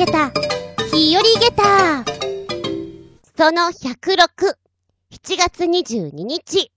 [0.00, 0.30] げた、
[0.94, 2.04] 日和げた。
[3.36, 4.56] その106、
[5.12, 6.72] 7月22日。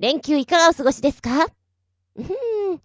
[0.00, 1.44] 連休いかがお過ごしですか？
[1.44, 2.24] うー
[2.74, 2.80] ん。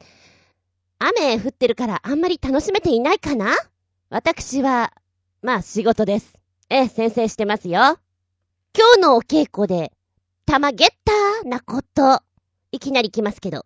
[0.99, 3.55] 雨降ってるからあんまり楽しめていないかな？
[4.11, 4.93] 私は、
[5.41, 6.35] まあ仕事です。
[6.69, 7.97] ええ、先生してますよ。
[8.77, 9.93] 今日のお稽古で、
[10.45, 12.21] 玉ゲッターなこと、
[12.71, 13.65] いきなり来ますけど。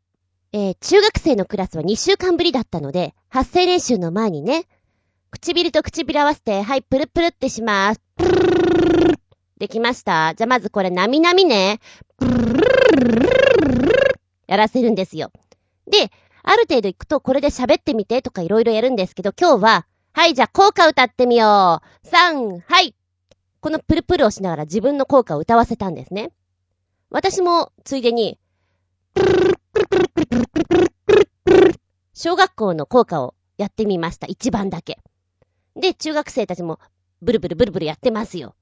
[0.53, 4.65] えー中学生のクラスは2週間ぶりだったので、発声練習の前にね、
[5.31, 8.01] 唇と唇合わせて、はい、プルプルってします。
[8.17, 9.19] プルルルルル
[9.57, 11.79] できましたじゃあまずこれ、なみなみね。
[12.17, 13.21] プルルルル
[13.61, 15.31] ルルやらせるんですよ。
[15.87, 16.11] で、
[16.43, 22.07] ある程度行くと、これで喋ってみてとかいろいろやるんですけど、今日は、はい、じゃあ効果歌ってみよう。
[22.07, 22.93] 3、はい。
[23.61, 26.31] このプルプルをしながら自分の効果を歌わせたんですね。
[27.09, 28.37] 私も、ついでに、
[32.13, 34.27] 小学校の校歌をやってみました。
[34.27, 34.97] 一番だけ。
[35.75, 36.79] で、中学生たちも、
[37.21, 38.55] ブルブルブルブルやってますよ。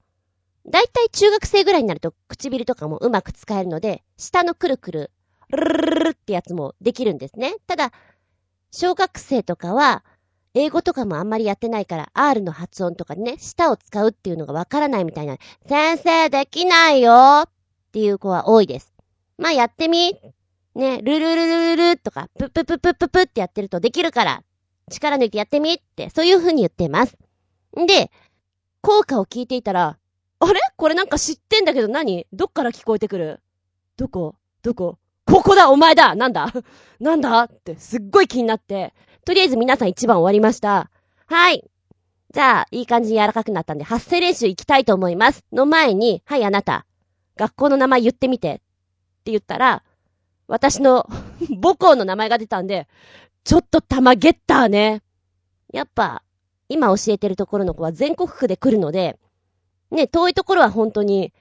[0.67, 5.11] だいたい中学生ぐらいになると唇とかもうまく使えるので、下のくるくる、
[5.49, 7.55] ルルルルってやつもできるんですね。
[7.65, 7.91] ただ、
[8.71, 10.03] 小学生とかは、
[10.53, 15.37] 英語とかもあんまりやってないから、R の発音とかね、舌を使うっていうのがわからないみたいな、
[15.67, 17.49] 先生できないよっ
[17.91, 18.93] ていう子は多いです。
[19.37, 20.19] まあやってみ。
[20.75, 24.43] ね、ルルルルルルとか、プップププププってやってるとできるから、
[24.89, 27.17] 力抜いてやってみって、そういう風に言ってます。
[27.79, 28.11] んで、
[28.81, 29.97] 効果を聞いていたら、
[30.39, 30.59] あれ？
[30.77, 32.25] これなんか知ってんだけど何？
[32.31, 33.41] どっから聞こえてくる？
[33.97, 34.35] どこ？
[34.63, 34.97] どこ？
[35.25, 36.51] ここだお前だなんだ？
[36.99, 37.43] なんだ？
[37.43, 38.93] ってすっごい気になって、
[39.25, 40.89] とりあえず皆さん一番終わりました。
[41.27, 41.69] はい。
[42.33, 45.43] じゃあ、いい感じに柔らかくなったんで、発声練習行きたいと思います。
[45.51, 46.85] の前に、はい、あなた、
[47.35, 48.53] 学校の名前言ってみて。
[48.55, 48.55] っ
[49.23, 49.83] て言ったら、
[50.47, 51.07] 私の
[51.61, 52.87] 母校の名前が出たんで、
[53.49, 55.01] ちょっと玉ゲッターね。
[55.73, 56.21] やっぱ、
[56.67, 59.17] 今教えてるところの子は全国区で来るので、
[59.89, 61.33] ね、遠いところは本当に、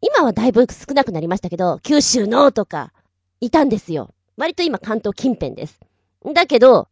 [0.00, 2.92] 今はだいぶ少なくなりましたけど、九州のとか、
[3.40, 4.14] いたんですよ。
[4.36, 5.80] 割と今関東近辺です。
[6.32, 6.86] だけど、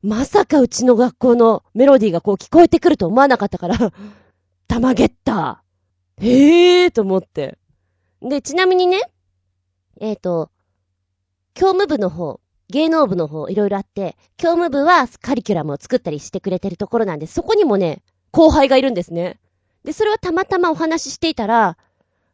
[0.00, 3.92] まさかうちの学校のメロディーがこう聞こえてくると思わなかったから、
[4.68, 6.24] 玉ゲッター。
[6.24, 7.58] へえーと思って。
[8.22, 9.00] で、ちなみにね、
[10.00, 10.52] えっ、と、
[11.52, 12.38] 教務部の方、
[12.70, 19.38] 芸能部の方、いろいろあって、教務部はカリキュラムを作ったりしてくれてるところなんで、そこにもね、後輩がいるんですね。
[19.84, 21.78] で、それはたまたまお話ししていたら、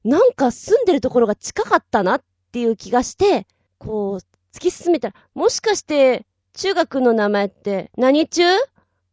[0.02, 2.22] なんか住んでるところが近かったなっ
[2.52, 3.46] ていう気がして、
[3.78, 8.42] こう、突き進めたら、もしかして、中学の名前って、何中？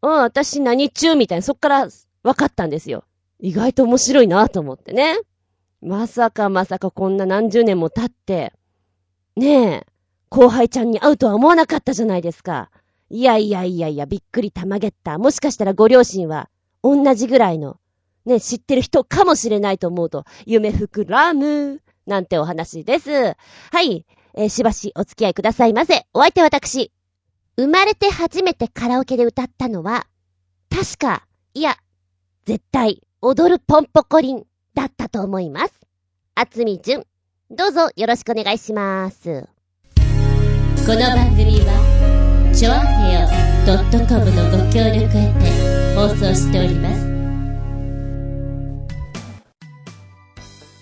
[0.03, 1.15] うん、私何中？
[1.15, 1.87] みたいな、そっから
[2.23, 3.03] 分かったんですよ。
[3.39, 5.19] 意外と面白いなと思ってね。
[5.81, 8.53] まさかまさかこんな何十年も経って、
[9.35, 9.87] ねえ、
[10.31, 12.71] 後輩ちゃんに会うとは思わなかったじゃないですか。
[13.09, 15.17] いやいやいやいや、びっくりたまげった。
[15.17, 16.49] もしかしたらご両親は、
[16.81, 17.77] 同じぐらいの、
[18.25, 23.11] ね、知ってる人かもしれないと思うと、夢膨らむ、なんてお話です。
[23.11, 24.05] はい、
[24.35, 26.05] えーしばしお付き合いくださいませ。
[26.13, 26.93] お相手私。
[27.57, 30.07] 生まれて初めてカラオケで歌ったのは、
[30.69, 31.75] 確か、いや、
[32.45, 35.73] 絶対、踊るポンポコリンだったと思います。
[36.35, 37.05] あつみじゅん。
[37.49, 39.49] どうぞよろしくお願いします。
[40.83, 43.27] この番組は、ちょあへよ
[44.07, 46.99] .com のご協力へて放送しております。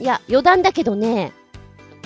[0.01, 1.33] いや、余談だけどね、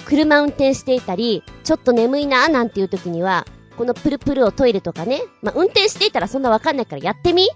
[0.06, 3.46] 車運転していたり、ちょっと眠いなーなんていう時には、
[3.78, 7.48] このプルプルをトイレとかね、まあ、運転していたらそんなわかんないからやってみ？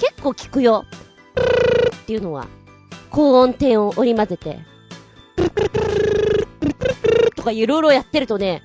[0.00, 0.86] 結構効くよ。
[1.34, 1.52] プルル
[1.90, 2.46] ルっていうのは、
[3.10, 4.58] 高音低音を織り交ぜて、
[5.36, 8.62] プルプルプルプルプルプルとかいろいろやってるとね、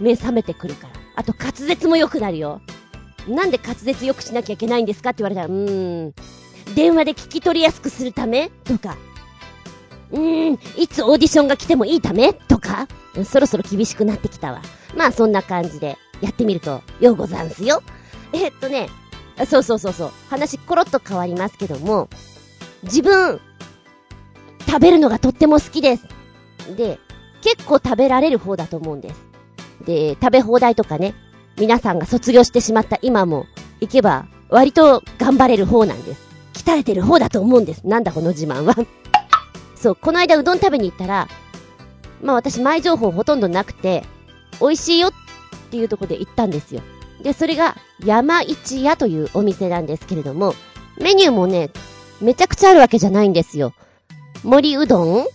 [0.00, 0.94] 目覚めてくるから。
[1.16, 2.60] あと滑舌も良くなるよ。
[3.28, 6.14] なんで滑舌良くしなきゃいけないんですかって言われたら、うーん。
[6.74, 8.48] 電話で聞き取りやすくするため？
[8.64, 8.96] とか。
[10.10, 12.32] うーん、いつオーディションが来てもいいため？
[12.32, 12.88] とか、
[13.24, 14.62] そろそろ厳しくなってきたわ。
[14.96, 17.82] まあそんな感じでやってみるとようござんすよ。
[18.32, 18.88] えっとね、
[19.46, 22.08] そうそうそうそう、話コロッと変わりますけども、
[22.84, 23.40] 自分、
[24.66, 26.06] 食べるのがとっても好きです。
[26.76, 26.98] で、
[27.42, 29.29] 結構食べられる方だと思うんです。
[29.84, 31.14] で、食べ放題とかね、
[31.58, 33.46] 皆さんが卒業してしまった今も
[33.80, 36.28] 行けば割と頑張れる方なんです。
[36.54, 37.86] 鍛えてる方だと思うんです。
[37.86, 38.74] なんだこの自慢は。
[39.76, 41.28] そう、この間うどん食べに行ったら、
[42.22, 44.04] まあ私前情報ほとんどなくて、
[44.60, 45.12] 美味しいよっ
[45.70, 46.82] ていうとこで行ったんですよ。
[47.22, 50.54] で、それが山一屋というお店なんですけれども、
[50.98, 51.70] メニューもね、
[52.20, 53.72] めちゃくちゃあるわけじゃないんですよ。
[54.42, 55.26] 盛りうどん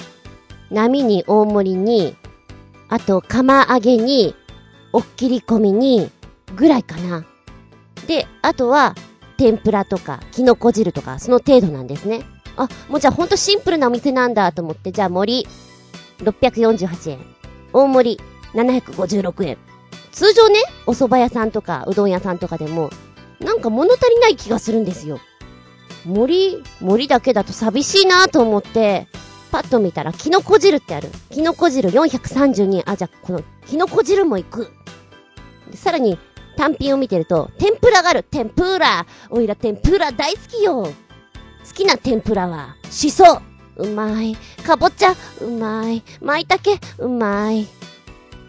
[0.69, 2.15] 波に大盛りに、
[2.90, 4.36] あと釜揚げに、
[4.94, 6.10] おっきり込みに、
[6.56, 7.26] ぐらいかな。
[8.08, 8.96] で、あとは、
[9.38, 12.24] 天ぷらとか、キノコ汁とか、その程度なんですね。
[12.56, 15.48] あ、もうじゃあほんとシンプルなお店なんだと思って、じゃあ森、
[16.20, 17.20] 648円。
[17.74, 18.24] 大盛り、
[18.54, 19.58] 756円。
[20.12, 22.90] 通常ね、お蕎麦屋さんとか、うどん屋さんとかでも、
[23.40, 25.20] なんか物足りない気がするんですよ。
[26.06, 29.08] 森、森だけだと寂しいなと思って、
[29.51, 31.09] パッと見たら、キノコ汁ってある。
[31.30, 32.83] キノコ汁432円。
[32.89, 34.71] あ、じゃ、この、キノコ汁も行く。
[35.74, 36.18] さらに、
[36.57, 38.24] 単品を見てると、天ぷらがある。
[38.24, 39.06] 天ぷら。
[39.30, 40.83] おいら天ぷら大好きよ。
[40.83, 40.94] 好
[41.74, 43.42] きな天ぷらは、しそ。
[43.77, 44.36] うまい。
[44.65, 45.15] かぼちゃ。
[45.42, 46.03] うまい。
[46.21, 46.80] 舞茸。
[47.00, 47.68] うまい。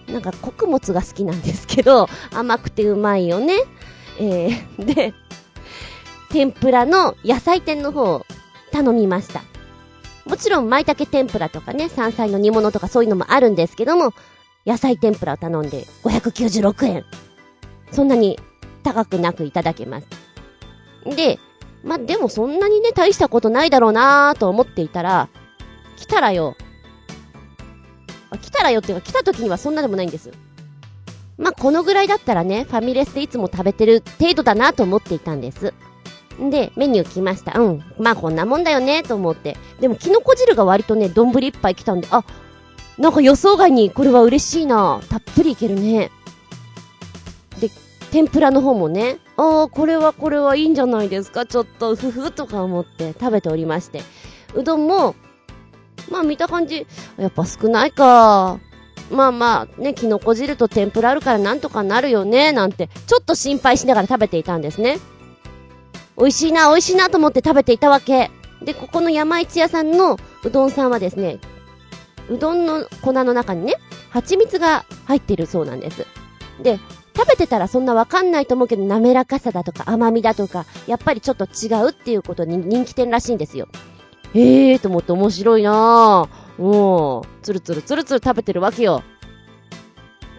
[0.09, 3.55] なんか穀物が好きなんですけど、甘くてうまいよね。
[4.19, 5.15] えー、で、
[6.31, 8.25] 天ぷらの野菜店の方
[8.71, 9.43] 頼みました。
[10.27, 14.13] もちろん舞茸天ぷらとかね、山菜の煮物とかそういうのもあるんですけども、
[14.67, 17.05] 野菜天ぷらを頼んで596円。
[17.93, 18.39] そんなに
[18.83, 20.07] 高くなくいただけます。
[21.05, 21.39] で、
[21.85, 25.29] までもそんなにね、大したことないだろうなーと思っていたら、
[25.97, 26.57] 来たらよ。
[28.43, 30.33] 来たらよっていうか、来た時にはそんなでもないんです。
[31.39, 35.73] ま、このぐらいだったらね、ファミレスでいつも食べてる程度だなと思っていたんです。
[36.39, 37.59] で、メニュー来ました。
[37.59, 37.85] うん。
[37.99, 39.57] まあこんなもんだよね、と思って。
[39.81, 42.25] でも、キノコ汁が割とね、丼一杯来たんで、あ、
[42.99, 45.01] なんか予想外にこれは嬉しいな。
[45.09, 46.11] たっぷりいけるね。
[47.61, 47.71] で、
[48.11, 51.47] 天ぷらの方もね、ああ、これはこれはいいんじゃないですか。
[51.47, 54.03] ちょっと、ふふとか思って食べておりまして。
[54.55, 55.15] うどんも、
[56.11, 56.87] まあ見た感じ、
[57.17, 58.59] やっぱ少ないか。
[59.11, 64.99] まあまあ、ね、キノコ汁と天ぷらあるからなんとかなるよね、なんて、ちょっと心配しながら食べていたんですね。
[66.19, 68.31] 美味しいな、美味しいなと思って食べていたわけ。
[68.63, 71.39] で、ここの山市屋さんのうどんさんはですね、
[72.31, 73.75] うどんの粉の中にね、
[74.11, 76.07] 蜂蜜が入ってるそうなんです。
[76.63, 76.79] で、
[77.17, 83.69] 食べてたらそんなわかんないと思うけど、滑らかさだとか甘みだとか、やっぱりちょっと違うっていうことに人気店らしいんですよ。
[84.35, 86.63] ええーと思って面白いなぁ。
[86.63, 89.03] もう、つるつるつるつる食べてるわけよ。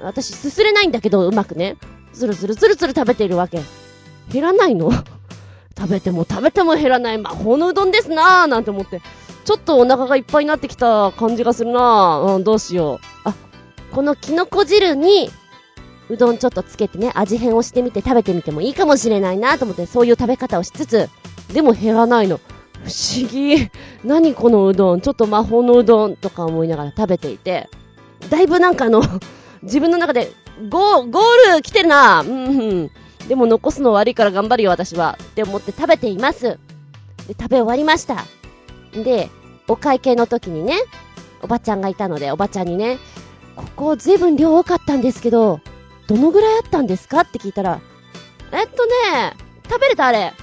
[0.02, 1.78] 私、すすれないんだけど、うまくね。
[2.14, 3.60] つるつるつるつる食べてるわけ。
[4.32, 4.92] 減らないの？
[5.78, 9.02] 食べても食べても減らない魔法のうどんですなぁなんて思って、
[9.46, 12.36] ちょっとお腹がいっぱいになってきた感じがするなぁ。
[12.36, 13.00] うん、どうしよう。
[13.24, 13.36] あ、
[13.92, 15.30] このキノコ汁に、
[16.10, 21.10] うどんちょっとつけてね、味変をしてみて食べてみてもいいかもしれないなと思って、そういう食べ方をしつつ、
[21.54, 22.40] でも減らないの。
[22.84, 23.70] 不思議。
[24.04, 27.70] 何このうどんちょっと魔法のうどんとか思いながら食べていて、
[28.30, 29.02] だいぶなんかあの
[29.64, 30.32] 自分の中で、
[30.70, 32.92] ゴー、ゴール来てるなうん、
[33.28, 35.18] でも残すの悪いから頑張るよ、私は。
[35.22, 36.42] って思って食べています。
[36.42, 36.60] で、
[37.40, 38.26] 食べ終わりました。
[38.94, 39.30] で、
[39.68, 40.78] お会計の時にね、
[41.42, 43.00] おばちゃんがいたので、おばちゃんにね、
[43.56, 45.60] ここずいぶん量多かったんですけど、
[46.08, 47.22] どのぐらいあったんですか？
[47.22, 47.82] って聞いたら、
[48.54, 49.36] えっとね、
[49.70, 50.34] 食べれたあれ。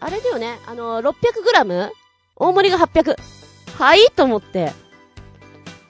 [0.00, 1.90] あれだよね、あの、600g?
[2.36, 3.16] 大盛りが800。
[3.78, 4.06] はい？
[4.14, 4.72] と思って。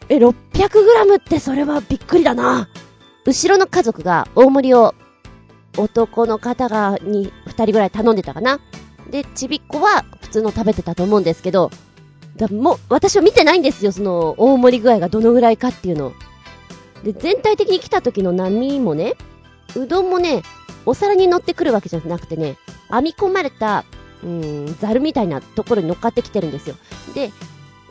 [0.08, 2.68] え、600g ってそれはびっくりだな。
[3.24, 4.94] 後ろの家族が大盛りを
[5.76, 8.60] 男の方がに二人ぐらい頼んでたかな。
[9.10, 11.70] で、ちびっこは普通の食べてたと思うんですけど、
[12.36, 16.12] だもう、私は見てないんですよ、その、大盛り具合がどのぐらいかっていうの。
[17.02, 19.14] で、全体的に来た時の波もね、
[19.74, 20.42] うどんもね、
[20.84, 22.56] お皿に乗ってくるわけじゃなくてね、
[22.90, 23.84] 編み込まれた、
[24.22, 26.76] うん、ザルみたいなところに乗っかってきてるんですよ。
[27.14, 27.32] で、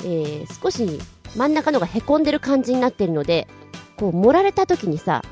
[0.03, 0.99] えー、少し
[1.35, 3.47] 真ん中のが凹んでる感じになってるので、
[3.97, 5.23] こう盛られた時にさ、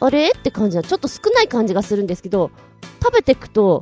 [0.00, 0.30] あれ？
[0.30, 2.50] って感じはちょっと少ない感じがするんですけど、
[3.02, 3.80] 食べていくと、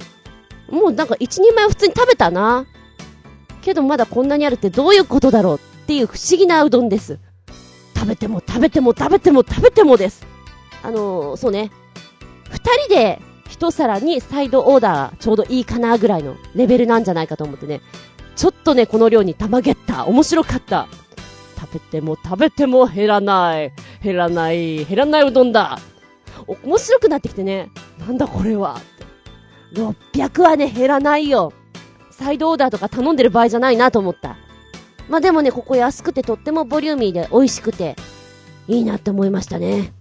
[0.70, 2.66] もうなんか一人前普通に食べたな。
[3.62, 7.18] けどまだこんなにあるってどういうことだろうっていう不思議なうどんです。
[7.96, 10.26] 食べても食べても食べても食べてもです。
[10.82, 11.70] あのー、そうね。
[12.50, 17.80] 二人で一皿にサイドオーダーちょうどいいかなぐらいのレベルなんじゃないかと思ってね。
[18.36, 20.06] ちょっとね、この量に玉げった。
[20.06, 20.88] 面白かった。
[21.58, 23.72] 食べても食べても減らない。
[24.02, 24.84] 減らない。
[24.84, 25.78] 減らないうどんだ。
[26.46, 28.80] 面白くなってきてね、なんだこれは。
[29.74, 31.52] 600はね、減らないよ。
[32.10, 34.36] サイドオーダーとか頼んでる場合じゃないなと思った。
[35.08, 37.96] まあでもね、ここ安くてとってもボリューミーで美味しくて、
[38.68, 39.92] いいなって思いましたね。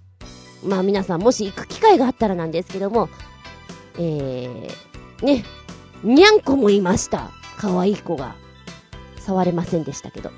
[0.64, 3.10] まあ皆さんもし行く機会があったらなんですけども、
[3.98, 5.44] えー、ね、
[6.04, 7.32] にゃんこもいました。
[7.58, 8.36] 可愛い子が。
[9.26, 10.32] 触れませんでしたけど。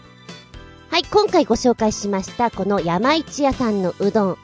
[0.92, 4.38] はい、今回ご紹介しました、この山市屋さんのうどん。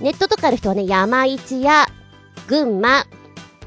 [0.00, 1.86] ネットとかある人はね、山市や
[2.46, 3.04] 群馬っ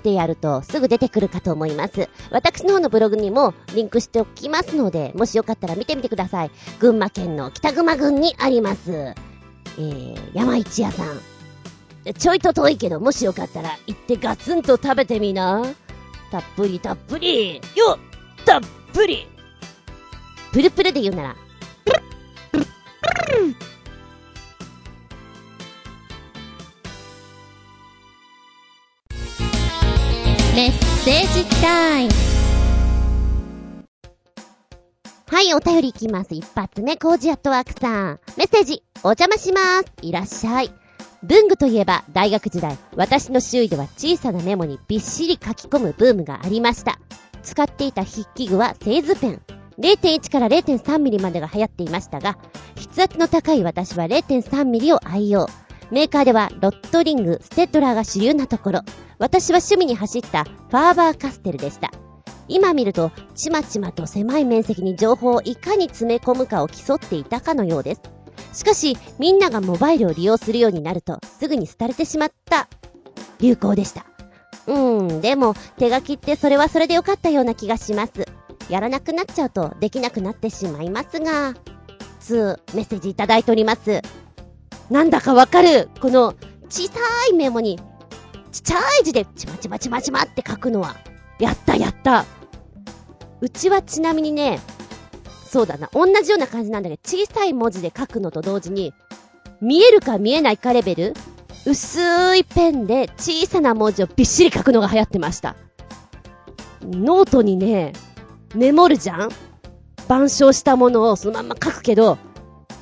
[0.02, 2.10] てやるとすぐ出てくるかと思います。
[2.32, 6.52] 私の方のブログにもリンクしておきますので、もしよかったら見てみてください。
[6.80, 8.92] 群馬県の北熊郡にあります。
[8.92, 11.20] えー、山市屋さん。
[12.14, 15.64] ちょいと遠いけど、もしよかったら行ってガツンと食べてみな。
[16.32, 17.98] たっぷりたっぷりよ
[18.46, 18.62] たっ
[18.94, 19.28] ぷり
[20.52, 21.36] プルプルで言うなら、
[21.86, 22.00] プル
[22.52, 22.70] プルプ
[23.36, 23.56] ル
[30.56, 32.12] メッセージタイム
[35.28, 36.34] はい、お便りいきます。
[36.34, 38.20] 一発目、コージアットワークさん。
[38.36, 39.86] メッセージ、お邪魔します。
[40.02, 40.72] いらっしゃい。
[41.22, 47.00] 文具といえば、大学時代、私の周囲では小さなメモにびっしり書き込むブームがありました。
[47.44, 49.42] 使っていた筆記具は製図ペン。
[49.80, 52.40] 0.1から0.3ミリまでが流行っていましたが、
[52.76, 55.48] 筆圧の高い私は0.3ミリを愛用。
[55.92, 58.82] メーカーではロットリング、ステッドラーが主流なところ、
[59.20, 61.92] 私は趣味に走ったファーバーカステルでした。
[62.48, 68.02] 今見ると、ちまちまと狭い面積に情報をいかに詰め込むかを競っていたかのようです。
[68.54, 72.68] しかし、みんながモバイルを利用するようになると、すぐに廃れてしまった
[73.40, 74.06] 流行でした。
[74.66, 78.26] うーん、でも、手書きってそれはそれでよかったような気がします。
[78.70, 81.54] やらなくなっちゃうとできなくなってしまいますが、
[82.30, 84.02] つ、メッセージいただいております。
[84.90, 86.36] なんだかわかるこの、
[86.70, 86.94] 小さ
[87.32, 87.80] いメモに、
[88.52, 90.96] ちっちゃい字でちまちまちまちまって書くのは、
[91.40, 92.26] やったやった。
[93.42, 94.60] うちはちなみにね、
[95.46, 98.94] そうだな、同じような感じなんだけど、小さい文字で書くのと同時に、
[99.62, 101.14] 見えるか見えないかレベル
[101.66, 105.56] 薄いペンで小さな文字をびっしり書くのが流行ってました。
[106.84, 107.94] ノートにね、
[108.56, 109.30] メモるじゃん。
[110.06, 112.18] 板書したものをそのまんま書くけど、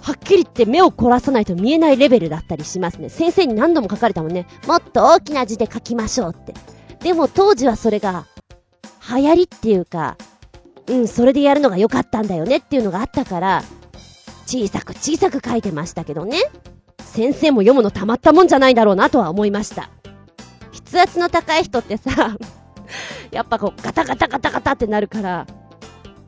[0.07, 3.09] はっきり言って目を凝らさないと見えないレベルだったりしますね。
[3.09, 4.47] 先生に何度も書かれたもんね。
[4.65, 6.53] もっと大きな字で書きましょうって。
[7.01, 8.25] でも当時はそれが、
[9.13, 10.15] 流行りっていうか、
[10.87, 13.63] うん、それでやるのが良かったんだよねっていうのがあったから、
[14.45, 16.39] 小さく小さく書いてましたけどね。
[17.03, 19.89] 先生も読むのたまったもんじゃないだろうなとは思いました。
[20.71, 22.37] 筆圧の高い人ってさ、
[23.31, 25.45] やっぱこうガタガタガタガタってなるから、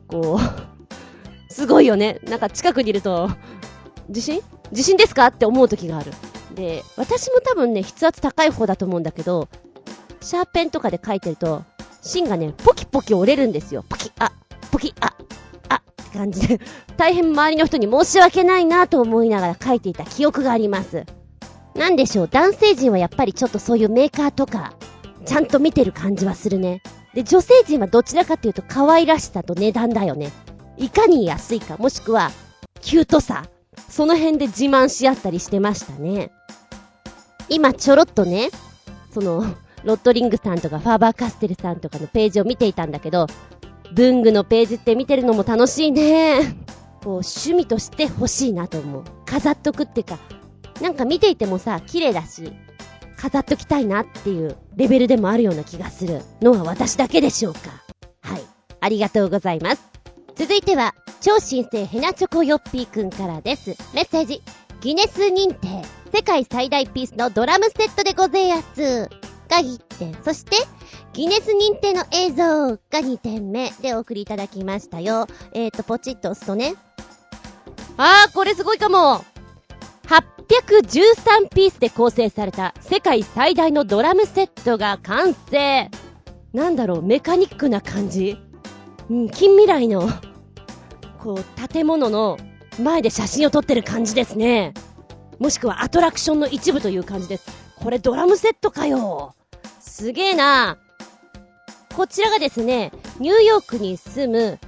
[0.06, 2.20] こう、すごいよね。
[2.28, 3.30] なんか近くにいると、
[4.10, 4.40] 地震
[4.72, 5.26] 地震ですか？
[5.28, 6.12] って思う時がある。
[6.54, 9.48] で、私も多分ね、筆圧高い方だと思うんだけど、
[10.20, 11.62] シャーペンとかで書いてると、
[12.02, 13.84] 芯がね、ポキポキ折れるんですよ。
[13.88, 14.32] ポキ、あ、
[14.70, 15.14] ポキ、あ、
[15.68, 15.80] あ、っ
[16.12, 16.60] て感じで、
[16.96, 21.04] 大変周りの人に申し訳ないなと思いながら書いていた記憶があります。
[21.74, 24.74] なんでしょう、男性陣はやっぱりちょっとそういうメーカーとか、
[25.24, 26.82] ちゃんと見てる感じはするね。
[27.14, 30.32] で、女性陣はどちらかというと可愛らしさと値段だよね。
[30.76, 32.30] いかに安いか、もしくは、
[32.80, 33.44] キュートさ。
[33.90, 36.30] その辺で自慢し合ったりしてましたね。
[37.48, 38.48] 今ちょろっとね、
[39.12, 39.44] その、
[39.82, 43.26] ロットリングさんとかファーバーカステルさんとかのページを見ていたんだけど、
[43.92, 46.40] 文具のページって見てるのも楽しいね。
[47.02, 49.04] こう、趣味として欲しいなと思う。
[49.26, 50.18] 飾っとくってか、
[50.80, 52.52] なんか見ていてもさ、綺麗だし、
[53.16, 57.60] 飾っときたいなっていうレベルでもあるような気がするのは私だけでしょうか。
[58.22, 58.42] はい。
[58.80, 59.82] ありがとうございます。
[60.36, 63.76] 続いては、超新星ヘナチョコヨッピーくんからです。
[63.94, 64.42] メッセージ。
[64.80, 65.84] ギネス認定。
[66.14, 69.10] 世界最大ピースのドラムセットでごぜやす。
[69.48, 70.16] が1点。
[70.24, 70.56] そして、
[71.12, 75.26] ギネス認定の映像が2点目でお送りいただきましたよ。
[75.52, 76.74] えーと、ポチッと押すとね。
[77.98, 79.22] あー、これすごいかも
[80.06, 85.90] !813 ピースで構成された世界最大のドラムセットが完成
[86.54, 88.38] なんだろう、メカニックな感じ
[89.10, 90.08] うん、近未来の、
[91.22, 92.38] こう、建物の
[92.82, 94.72] 前で写真を撮ってる感じですね。
[95.38, 97.46] もしくはアトラクションの一部という感じです。
[97.76, 99.34] これドラムセットかよ
[99.80, 100.76] すげえな
[101.96, 104.58] こちらがですね、ニューヨークに住む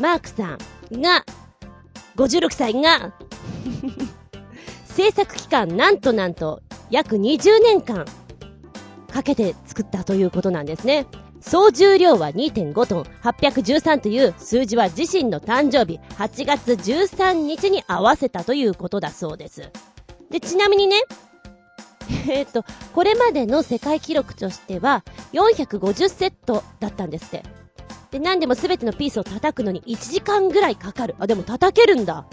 [0.00, 0.58] マークさ
[0.90, 1.24] んが、
[2.16, 3.14] 56歳が、
[4.86, 8.04] 制作期間なんとなんと約20年間
[9.12, 11.06] かけて作ったということなんですね。
[11.46, 19.70] 総重量は2.5トン、813という数字は自身の誕生日8月13日に合わせたということだそうです。
[20.30, 20.96] で、ちなみにね、
[22.28, 27.42] えっ、と、これまでの世界記録としては450セットだったんですって。
[28.10, 31.14] で、何でも全てのピースを叩くのに1時間ぐらいかかる。
[31.18, 32.26] あ、でも叩けるんだ。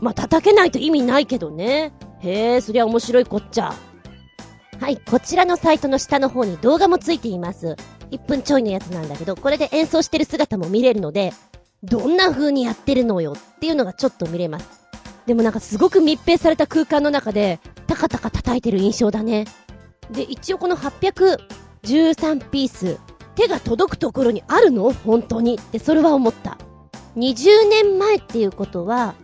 [0.00, 1.92] まあ、叩けないと意味ないけどね。
[2.18, 3.72] へえ、そりゃ面白いこっちゃ。
[4.80, 7.76] はい、こちらのサイトの下の方に動画もついています。
[8.12, 11.32] 1分ちょいのやつなんだけど、これで演奏してる姿も見れるので、
[11.82, 14.68] どんな風にやってるのよっていうのがちょっと見れます。
[15.26, 19.46] でもなんかすごく密閉された空間の中で、タカタカ叩いてる印象だね。
[20.10, 22.98] で、一応この813ピース、
[23.34, 24.92] 手が届くところにあるの？
[24.92, 26.58] 本当にって、それは思った。
[27.16, 29.14] 20年前っていうことは、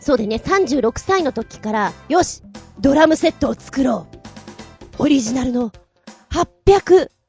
[0.00, 2.42] そうでね、36歳の時から、よし
[2.78, 4.06] ドラムセットを作ろ
[4.98, 5.72] うオリジナルの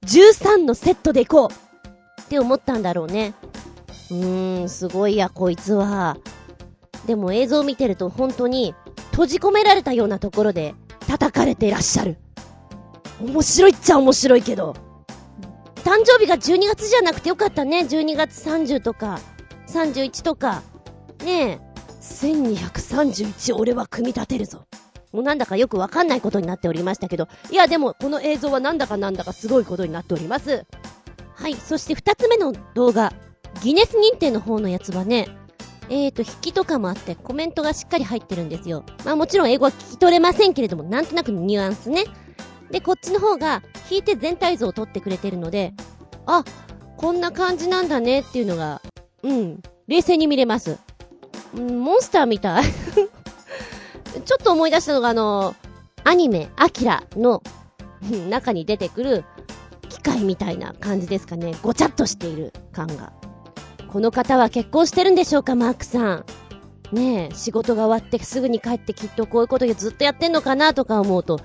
[0.06, 3.34] 13のセットでいこうって思ったんだろうね。
[4.10, 6.18] うーん、すごいや、こいつは。
[7.06, 8.76] でも映像を見てると本当に
[9.12, 10.76] 閉じ込められたようなところで
[11.08, 12.18] 叩かれていらっしゃる。
[13.22, 14.76] 面白いっちゃ面白いけど。
[15.84, 17.80] 誕生日が12月じゃなくてよかったね。
[17.80, 19.20] 12月30とか、
[19.68, 20.64] 31とか。
[21.24, 21.60] ねえ。
[22.02, 24.66] 1231俺は組み立てるぞ。
[25.12, 27.28] もうなんだかよくわかんないことになっておりましたけど。
[27.52, 30.66] いやでもこの映像はなんだかなんだかすごいことになっております。
[31.36, 31.56] はい。
[31.56, 33.14] そして二つ目の動画。
[33.62, 35.28] ギネス認定の方のやつはね、
[35.90, 38.86] えーと、筆記とかもあってコメントがしっかり入ってるんですよ。
[39.04, 42.06] まあもちろん英語は聞き取れませんけれども、なんとなくニュアンスね。
[42.72, 45.74] で、こっちの方が弾いて全体像を撮ってくれてるので、
[46.26, 46.46] あ、
[46.96, 48.82] こんな感じなんだねっていうのが、
[49.24, 50.78] うん、冷静に見れます。
[51.56, 52.64] うん、モンスターみたい
[54.22, 55.56] ちょっと思い出したのがあの、
[56.04, 57.44] アニメ、アキラの
[58.30, 59.24] 中に出てくる
[59.90, 61.56] 機械みたいな感じですかね。
[61.62, 63.14] ごちゃっとしている感が。
[63.92, 66.26] この方は結婚してるんでしょうか、マークさん。
[66.92, 71.40] ねえ、仕事が終わってすぐに帰ってきっとこういうことでずっとやってんのかなとか思うと、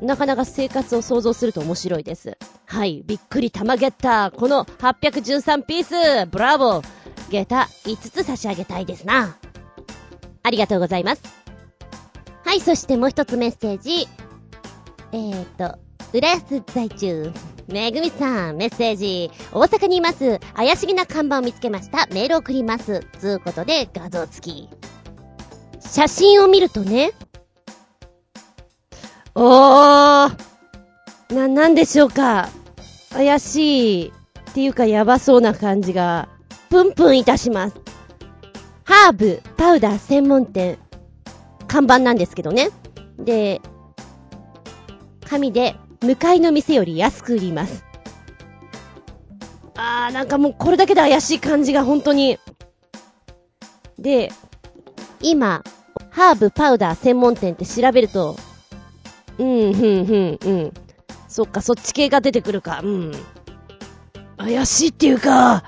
[0.00, 2.36] なかなか生活を想像すると面白いです。
[2.66, 4.30] はい、びっくり玉ゲッター。
[4.30, 6.84] この813ピース、ブラボー。
[7.30, 9.36] ゲタ5つ差し上げたいですな。
[10.42, 11.45] ありがとうございます。
[12.46, 14.08] はい、そしてもう一つメッセージ。
[15.10, 15.78] えーと、
[16.12, 17.32] 浦安在住。
[17.66, 19.32] めぐみさん、メッセージ。
[19.52, 20.38] 大阪にいます。
[20.54, 22.06] 怪しげな看板を見つけました。
[22.06, 23.04] メール送ります。
[23.18, 24.68] つうことで、画像付き。
[25.80, 27.10] 写真を見るとね、
[29.34, 32.48] おーな、なんでしょうか。
[33.10, 34.12] 怪しい
[34.50, 36.28] っていうかやばそうな感じが、
[36.70, 37.76] プンプンいたします。
[38.84, 40.78] ハーブ、パウダー専門店、
[41.66, 42.70] 看板なんですけどね。
[43.18, 43.60] で、
[45.28, 47.84] 紙で、向かいの店より安く売ります。
[49.76, 52.38] あー、なんかもうこれだけで怪しい感じが本当に。
[53.98, 54.30] で、
[55.20, 55.64] 今、
[56.10, 58.36] ハーブパウダー専門店って調べると、
[59.38, 60.72] うん、ふん、ふん、うん。
[61.28, 62.80] そっか、そっち系が出てくるか。
[62.82, 63.12] うん。
[64.38, 65.64] 怪しいっていうか、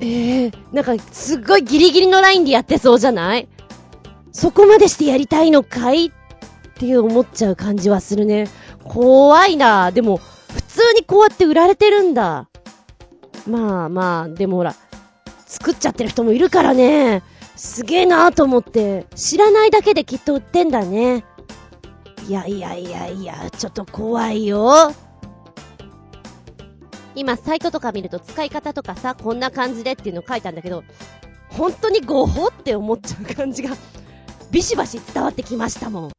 [0.00, 3.48] えー、なんか、すっごいギリギリのラインでやってそうじゃない？
[4.36, 6.08] そこまでしてやりたいのかい？
[6.08, 6.10] っ
[6.74, 8.50] ていう思っちゃう感じはするね。
[8.84, 9.92] 怖いな。
[9.92, 12.46] でも、普通にこうやって売られてるんだ。
[13.48, 14.74] まあまあ、でもほら、
[15.46, 17.22] 作っちゃってる人もいるからね。
[17.56, 21.24] すげえなーと思って、知らないだけできっと売ってんだね。
[22.28, 24.92] いやいやいやいや、ちょっと怖いよ。
[27.14, 30.84] 今、サイトとか見ると使い方とかさ、こんな感じでっていうの書いたんだけど、
[31.48, 33.74] 本当にごほって思っちゃう感じが、
[34.50, 36.04] ビシバシ伝わってきましたもん。
[36.06, 36.12] は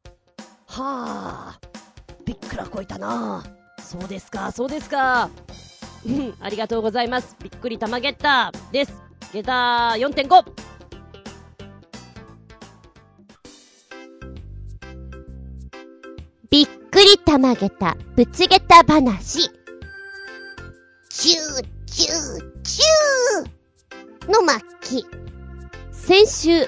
[0.66, 1.60] あ、
[2.24, 3.44] びっくらこいたな
[3.82, 5.30] そうですか、そうですか。
[6.06, 7.36] うん、ありがとうございます。
[7.42, 8.92] びっくり玉ゲッターです。
[9.32, 10.44] ゲター4.5。
[16.50, 19.50] びっくり玉げた、ぶつげた話。
[21.10, 25.06] チュー、チュー、チューの巻。
[25.90, 26.66] 先週、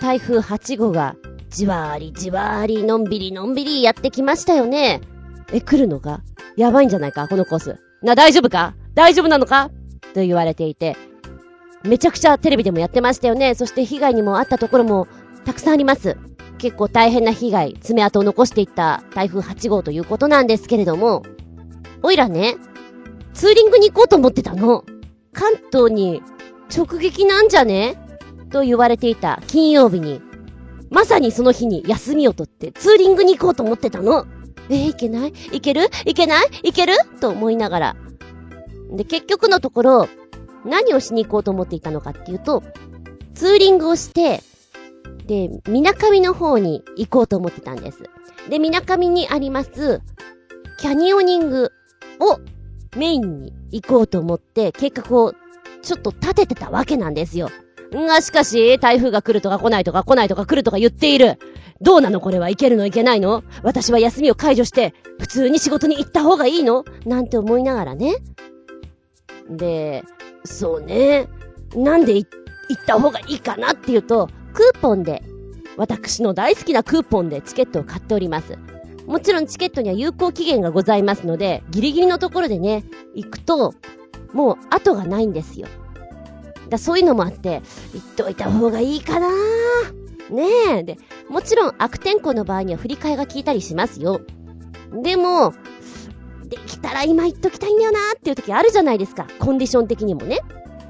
[0.00, 1.16] 台風8号が、
[1.48, 5.00] じわーりじわーり、のんびりのんびりやってきましたよね。
[5.52, 6.20] え、来るのか？
[6.56, 7.28] やばいんじゃないか？
[7.28, 7.78] このコース。
[8.02, 8.74] な、大丈夫か？
[8.94, 9.70] 大丈夫なのか？
[10.14, 10.96] と言われていて、
[11.84, 13.54] めちゃくちゃテレビでもやってましたよね。
[13.54, 15.06] そして被害にもあったところも
[15.44, 16.16] たくさんあります。
[16.58, 21.22] 結構大変な被害、爪痕を残していった台風8号ということなんですけれども、
[22.02, 22.56] おいらね、
[23.34, 24.84] ツーリングに行こうと思ってたの。
[25.32, 26.22] 関東に
[26.74, 28.02] 直撃なんじゃね？
[28.50, 30.20] と言われていた金曜日に、
[30.90, 34.26] まさにその日に休みを取ってツーリングに行こうと思ってたの。
[34.68, 35.32] えー、いけない？
[35.52, 35.88] いける？
[36.04, 36.46] いけない？
[36.64, 36.92] いける？
[37.20, 37.96] と思いながら。
[38.90, 40.08] で、結局のところ、
[40.64, 42.62] 何をしに行こうと思っていたのかっていうと、
[43.34, 44.42] ツーリングをして、
[45.26, 48.04] で、みなかみの方に行こうと思ってたんです。
[48.48, 50.00] で、みなかみにあります、
[50.78, 51.72] キャニオニング
[52.20, 52.38] を
[52.96, 55.34] メインに行こうと思って計画を
[55.82, 57.50] ちょっと立ててたわけなんですよ。
[58.04, 61.38] が、しかし、台風が来るとか来ないとか来ないとか来るとか言っている。
[61.80, 62.50] どうなのこれは？
[62.50, 63.42] 行けるのいけないの？
[63.62, 66.84] 私は休みを解除して、普通に仕事に行った方がいいの？
[67.04, 68.16] なんて思いながらね。
[69.48, 70.02] で、
[70.44, 71.28] そうね。
[71.74, 75.22] なんで行った方がいいかなっていうと、クーポンで、
[75.76, 78.58] 私の大好きなクーポンでチケットを買っております。
[79.06, 83.74] もちろんチケットには有効期限がございますので、ギリギリのところでね、行くと、
[84.32, 85.68] もう後がないんですよ。
[86.68, 87.62] だそういうのもあって、
[87.94, 89.28] 行っといた方がいいかな
[90.30, 90.48] ね
[90.78, 90.82] え。
[90.82, 90.98] で、
[91.28, 94.20] もちろん悪天候の場合には振り替えが効いたりしますよ。
[94.92, 95.52] でも、
[96.44, 99.26] できたら今行っときたいんだよなーっていう時あるじゃないですか。
[99.38, 100.40] コンディション的にもね。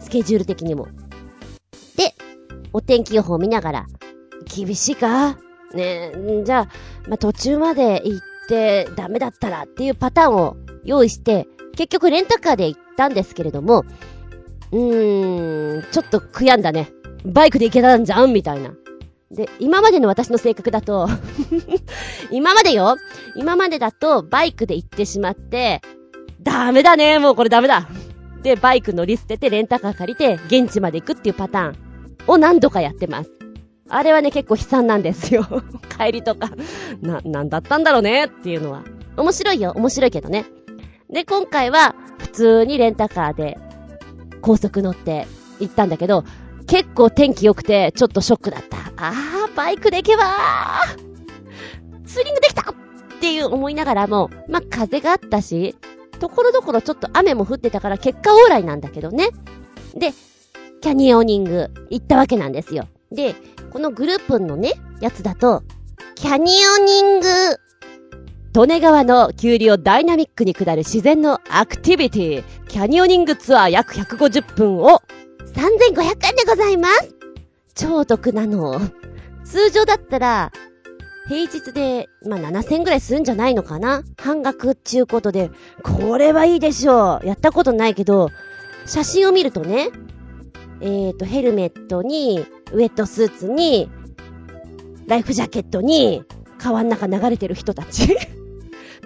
[0.00, 0.88] スケジュール的にも。
[1.96, 2.14] で、
[2.72, 3.86] お天気予報見ながら、
[4.44, 5.38] 厳しいか？
[5.74, 13.84] ねえ、じゃあ、まあ、途中まで行ってダメだったらっていうパターンを用意して、結局レンタカーで行ったんですけれども、
[14.72, 16.90] うーん、ちょっと悔やんだね。
[17.24, 18.70] バイクで行けたんじゃんみたいな。
[19.30, 21.08] で、今までの私の性格だと
[22.30, 22.96] 今までよ
[23.34, 25.80] 今までだとバイクで行ってしまって、
[26.42, 27.88] ダメだねもうこれダメだ
[28.42, 31.74] で、バイク乗り捨ててレンタカー借りて現地まで行くっていうパターン
[32.28, 33.30] を何度かやってます。
[33.88, 35.46] あれはね、結構悲惨なんですよ。
[35.98, 36.50] 帰りとか。
[37.00, 38.82] な、なんだったんだろうねっていうのは。
[39.16, 39.72] 面白いよ。
[39.76, 40.44] 面白いけどね。
[41.10, 43.58] で、今回は普通にレンタカーで
[44.40, 45.26] 高速乗って
[45.60, 46.24] 行ったんだけど、
[46.66, 48.76] 結構天気良くて、ちょっとショックだった。
[48.96, 52.74] あー、バイクで行けばーツーリングできたっ
[53.20, 55.76] ていう思いながらも、まあ、風があったし、
[56.18, 59.28] ところどころちょっと雨も降ってたから結果オーライなんだけどね。
[59.94, 60.12] で、
[60.80, 62.88] キャニオニング行ったわけなんですよ。
[63.10, 63.34] で、
[63.70, 65.62] このグループのね、やつだと、
[66.14, 67.26] キャニオニング
[68.56, 75.02] 利根川の急流をダイナミックに下る自然のアクティビティ、キャニオニングツアー約150分を
[75.52, 77.14] 3500円でございます。
[77.74, 78.80] 超お得なの。
[79.44, 80.52] 通常だったら、
[81.28, 84.02] 平日で、まあ、7000ぐらいするんじゃないのかな？
[84.16, 85.50] 半額っちゅうことで、
[85.82, 87.26] これはいいでしょう。
[87.26, 88.30] やったことないけど、
[88.86, 89.90] 写真を見るとね、
[90.80, 93.90] えーと、ヘルメットに、ウェットスーツに、
[95.06, 96.24] ライフジャケットに、
[96.56, 98.16] 川の中流れてる人たち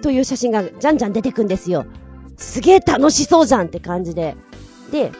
[0.01, 1.85] という写真がじゃんじゃん出てくんですよ。
[2.37, 4.35] すげえ楽しそうじゃんって感じで。
[4.91, 5.11] で、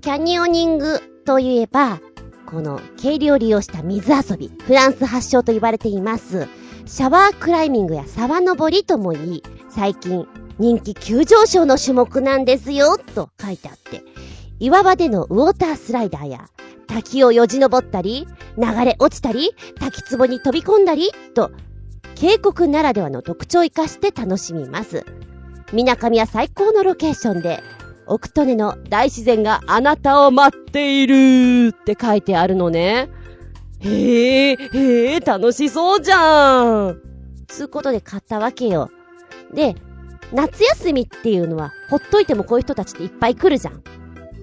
[0.00, 2.00] キャニオニングといえば、
[2.46, 6.48] この軽量を利用した水遊び、フランス発祥と言われています。
[6.84, 10.26] シャワークライミングや沢登りともいい、最近
[10.58, 14.02] 人気急上昇の種目なんですよ、と書いてあって。
[14.58, 16.48] 岩場でのウォータースライダーや、
[16.86, 18.26] 滝をよじ登ったり、
[18.58, 21.50] 流れ落ちたり、滝壺に飛び込んだり、と、
[22.22, 25.04] 渓谷ならではの特徴を活かして楽しみます。
[25.72, 27.60] みなかみは最高のロケーションで、
[28.06, 33.08] 奥利根の大自然があなたを待っているって書いてあるのね。
[33.80, 37.00] へえ、へえ、楽しそうじゃん。
[37.48, 38.92] つうことで買ったわけよ。
[39.52, 39.74] で、
[40.32, 43.82] 夏休みっていうのは、ほっといてもこういう人たちっていっぱい来るじゃん。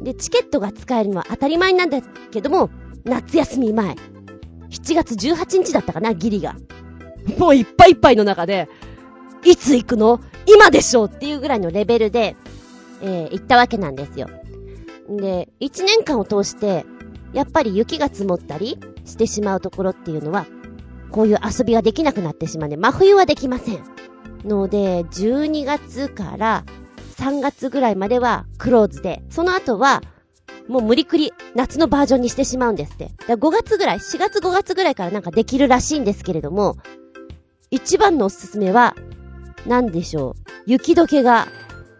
[0.03, 2.71] で、チケットが使えるのは当たり前なんだけども、
[3.05, 3.95] 夏休み前。
[4.69, 6.57] 7月18日だったかな、ギリが。
[7.37, 8.69] もういっぱいいっぱいの中で、
[9.43, 10.19] いつ行くの？
[10.45, 12.35] 今でしょっていうぐらいのレベルで、
[13.01, 14.27] えー、行ったわけなんですよ。
[15.09, 16.85] で、1年間を通して、
[17.33, 20.45] やっぱり雪が積もったりしてしまうところっていうのは、
[21.11, 23.83] こういう遊びができなくなってしまうんで、真冬はできません。
[24.45, 26.63] ので、12月から
[27.17, 30.01] 3月ぐらいまではクローズで、その後は、
[30.67, 33.11] もう無理くり夏のバージョンにしてしまうんですって。
[33.27, 36.77] だ5月ぐらい、4月5月ぐらいからなんかできるらしいんですけれども、
[37.71, 38.95] 一番のおすすめは、
[39.65, 40.49] なんでしょう。
[40.65, 41.47] 雪解けが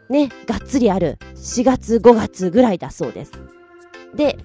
[0.09, 3.31] ね、がっつりある4月5月ぐらいだそうです。
[4.15, 4.37] で、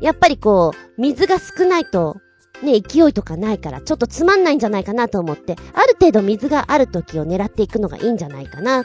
[0.00, 2.20] やっぱりこう、水が少ないと、
[2.62, 8.84] ね、勢いとかないから、ちょっとつまんないんじゃないかなと思って、ある程度水がある時を狙っていくのがいいんじゃないかな。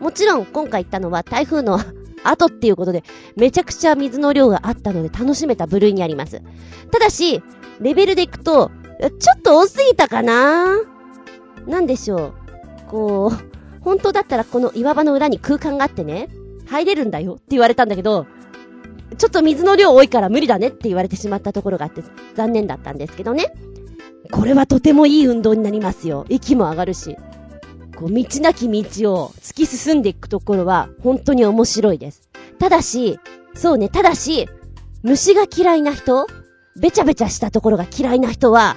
[0.00, 1.78] もちろん、今回行ったのは台風の
[2.24, 3.04] 後っていうことで、
[3.36, 6.40] めちゃくちゃ水の量があったので楽しめた部類にあります。
[6.90, 7.42] ただし、
[7.80, 10.78] レベルでいくと、ちょっと多すぎたかな
[11.66, 12.32] なんでしょう。
[12.88, 13.36] こう、
[13.82, 16.28] 本当だったらこの岩場の裏に空間があってね、
[16.66, 18.26] 入れるんだよって言われたんだけど、
[19.16, 22.02] ちょっと水の量多いから無理だねって言われてしまったところがあって
[22.34, 23.52] 残念だったんですけどね。
[24.30, 26.24] これはとてもいい運動になりますよ。
[26.28, 27.16] 息も上がるし。
[27.96, 32.30] こう、道なき道を突き進んでいくところは本当に面白いです。
[32.58, 33.18] ただし、
[33.54, 34.48] そうね、ただし、
[35.02, 36.26] 虫が嫌いな人
[36.78, 38.76] べちゃべちゃしたところが嫌いな人は、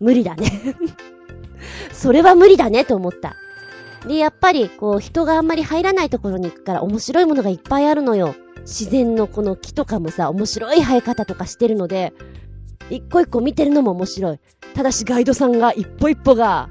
[0.00, 0.50] 無理だね
[1.96, 3.36] それは無理だねと思った。
[4.06, 8.34] で、やっぱり、こう、人があんまり入らないところに行くから面白いものがいっぱいあるのよ。
[8.60, 12.12] 自然のこの木とかもさ、面白い生え方とかしてるので、
[12.90, 14.40] 一個一個見てるのも面白い。
[14.74, 16.68] ただしガイドさんが一歩一歩が、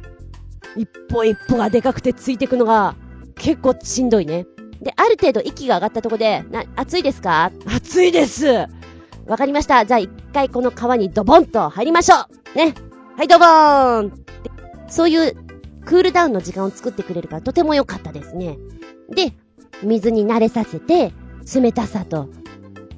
[0.77, 2.95] 一歩一歩がでかくてついてくのが、
[3.35, 4.45] 結構しんどいね。
[4.81, 7.51] で、ある程度息が上がったとこで、な、暑いですか？
[7.65, 8.45] 暑いです
[9.27, 9.85] わかりました。
[9.85, 12.15] じゃあ一回この川にドボンと入りましょ
[12.53, 12.75] うね
[13.17, 14.25] はいドボーン
[14.87, 15.35] そういう
[15.85, 18.57] クールダウンの時間を作ってくれるからとても良かったですね。
[19.09, 19.33] で、
[19.83, 21.13] 水に慣れさせて、
[21.53, 22.29] 冷たさと、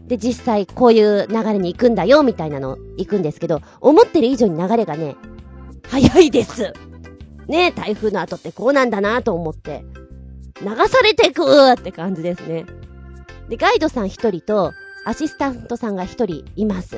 [0.08, 5.16] で、実際こういう流れに行くんだよ、みたいなの行くんですけど、思ってる以上に流れがね、
[5.90, 6.74] 早いです。
[7.48, 9.84] ね台風の後ってこうなんだなと思って。
[10.62, 12.66] 流されてくーって感じですね。
[13.50, 14.72] で、ガイドさん一人と、
[15.06, 16.98] アシスタントさんが一人います。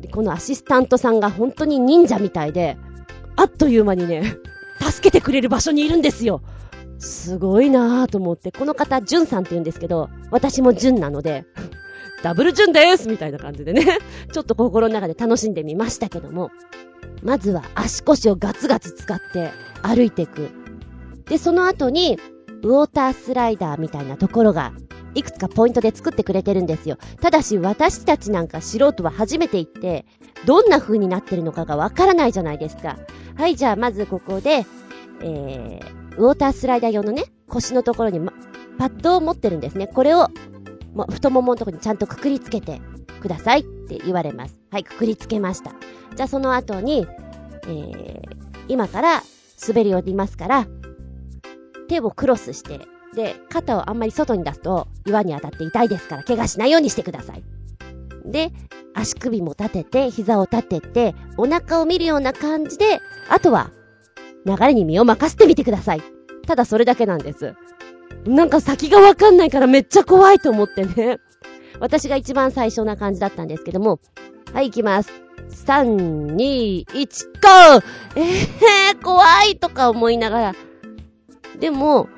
[0.00, 2.76] で、このアシスタントさんが本当に忍者みたいで、
[3.36, 4.36] あっという間にね、
[4.80, 6.42] 助けてくれる場所にいるんですよ。
[6.98, 11.46] すごいなぁと思って、この方、ジュンさんって言うんですけど、私もジュンなので、
[12.22, 13.98] ダブルジュンですみたいな感じでね、
[14.32, 16.50] ちょっと心の中で楽しんでみましたけども、
[17.22, 19.50] まずは足腰をガツガツ使って
[19.82, 20.50] 歩いていく。
[21.26, 22.18] で、その後に、
[22.62, 24.72] ウォータースライダーみたいなところが、
[25.14, 26.96] いくつかポイントで作ってくれてるんですよ。
[27.20, 30.06] ただし、私たちなんか素人は初めて行って、
[30.46, 32.98] どんな風になってるのかがわからないじゃないですか。
[33.36, 34.64] はい、じゃあまずここで、
[35.22, 38.32] えー、ウォータースライダー用のね、腰のところに、ま、
[38.78, 39.86] パッドを持ってるんですね。
[39.86, 40.28] これを、
[40.94, 42.80] も太もものところにちゃんとくくりつけて
[43.20, 44.60] くださいって言われます。
[44.70, 45.72] はい、くくりつけました。
[46.16, 47.06] じゃあその後に、
[47.66, 48.22] えー、
[48.68, 49.22] 今から
[49.66, 50.66] 滑り降りますから、
[51.88, 52.80] 手をクロスして、
[53.14, 57.42] で、肩をあんまり外に出すと岩に当たって痛いですから、怪我しないようにしてください。
[58.24, 58.52] で、
[58.94, 63.70] 足首も立てて、膝を立てて、お腹を見るような感じで、あとは、
[64.46, 66.02] 流れに身を任せてみてください。
[66.46, 67.54] ただそれだけなんです。
[68.26, 71.18] なんか先がわかんないからめっちゃ怖いと思ってね。
[71.78, 74.00] 私が一番最初な感じだったんですけども、
[74.52, 75.10] はい、行きます。
[75.66, 77.82] 3、2、1、GO!
[78.16, 80.54] ええー、怖いとか思いながら。
[81.58, 82.08] でも、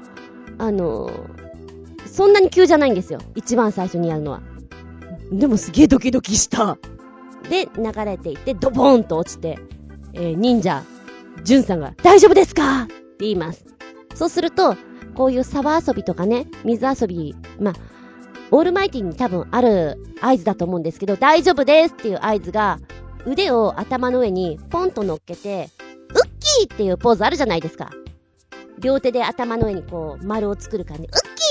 [0.62, 3.18] あのー、そんなに急じゃないんですよ。
[3.34, 4.42] 一番最初にやるのは。
[5.32, 6.78] でもすげえドキドキした。
[7.50, 9.58] で、流れていって、ドボーンと落ちて、
[10.12, 10.84] えー、忍者、
[11.42, 12.84] ジュンさんが、大丈夫ですか？
[12.84, 13.66] って言います。
[14.14, 14.76] そうすると、
[15.16, 17.74] こういう沢遊びとかね、水遊び、まあ、
[18.52, 22.78] オールマイティに多分ある合図だと思うんですけど、大丈夫ですっていう合図が、
[23.26, 25.70] 腕を頭の上にポンと乗っけて、
[26.10, 27.90] ウッキーっていうポーズあるじゃないですか。
[28.82, 31.04] 両手で頭の上にこう、丸を作る感じ。
[31.04, 31.08] ウッ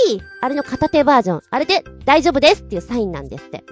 [0.07, 1.41] キーあれの片手バージョン。
[1.49, 3.63] あれで、大丈夫ですっていうサインなんですって。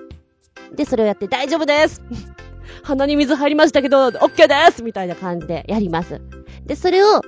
[0.75, 2.01] で、それをやって、大丈夫です
[2.83, 6.21] 鼻に水入りましたけど、オッケーですみたいな感じでやります。
[6.65, 7.21] で、それを、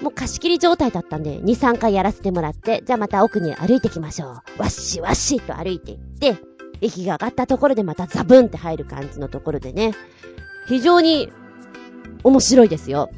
[0.00, 4.28] もう貸し切り状態だったんで、2、3回やらせてもらって、じゃあまた奥に歩いてきましょう。
[4.28, 6.36] わっしわっしと歩いていって、
[6.80, 9.92] 息が上がったところでまたザブンって入る感じのところでね、
[10.68, 11.30] 非常に
[12.22, 13.10] 面白いですよ。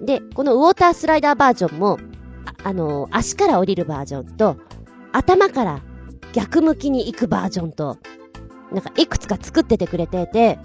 [0.00, 1.98] で、このウォータースライダーバージョンも、
[2.46, 4.56] あ、あのー、足から降りるバージョンと、
[5.12, 5.80] 頭から
[6.32, 7.98] 逆向きに行くバージョンと、
[8.72, 10.58] なんかいくつか作っててくれてて、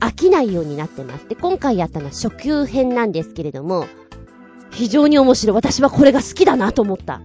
[0.00, 1.28] 飽きないようになってます。
[1.28, 3.86] で、今回やったのは初級編なんですけれども、
[4.70, 5.56] 非常に面白い。
[5.56, 7.20] 私はこれが好きだなと思った。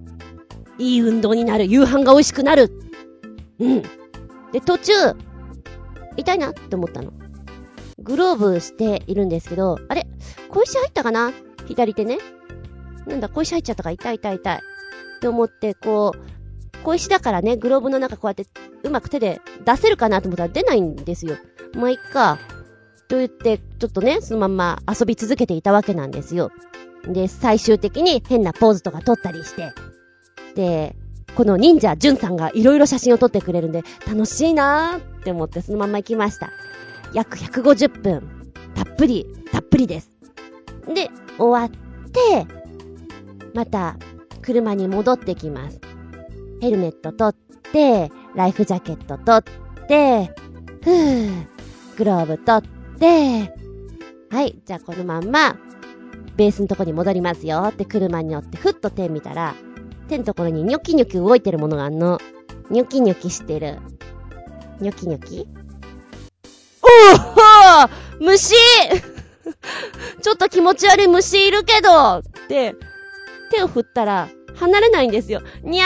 [0.80, 1.66] いい運動になる。
[1.66, 2.72] 夕飯が美味しくなる。
[3.60, 3.82] うん。
[4.52, 4.94] で、途中、
[6.18, 7.12] 痛いなって思ったの。
[8.00, 10.08] グローブしているんですけど、あれ？
[10.50, 11.32] 小石入ったかな？
[11.68, 12.18] 左手ね。
[13.06, 13.92] なんだ、小石入っちゃったか？
[13.92, 14.58] 痛い痛い痛い。
[14.58, 14.60] っ
[15.20, 18.46] て思って、こう、小石だからね、グローブの中こうやって
[18.84, 21.38] うまく手で出せるかなと思ったら出ないんですよ。
[21.76, 22.40] まあ、いっか。
[23.08, 26.52] と言って、ちょっとね、そのまんま遊び続けていたわけなんですよ。
[27.06, 29.72] で、最終的に変なポーズとか撮ったりして。
[30.56, 30.96] で、
[31.36, 36.52] この忍者、ジュンさんがいろいろ写真を撮ってくれるんで、楽しいなーって思ってそのまま行きました。
[37.14, 38.54] 約150分。
[38.76, 40.10] たっぷり、たっぷりです。
[40.94, 42.48] で、終わって、
[43.54, 43.98] また、
[44.42, 45.80] 車に戻ってきます。
[46.60, 49.46] ヘルメット取って、ライフジャケット取
[49.84, 50.34] って、
[50.84, 51.48] ふぅ、
[51.98, 53.54] グローブ取って、
[54.30, 55.56] はい、じゃあこのまんま、
[56.36, 59.56] ベースのとこに戻りますよって車に乗って、ふっと手見たら、
[60.10, 62.20] 手のところにニョキニョキ動いてるものがあんの。
[62.70, 63.80] ニョキニョキしてる。
[64.80, 65.48] ニョキニョキ
[68.20, 68.54] お お虫
[70.22, 72.76] ちょっと気持ち悪い虫いるけどって、
[73.52, 75.42] 手を振ったら、離れないんですよ。
[75.64, 75.86] にゃ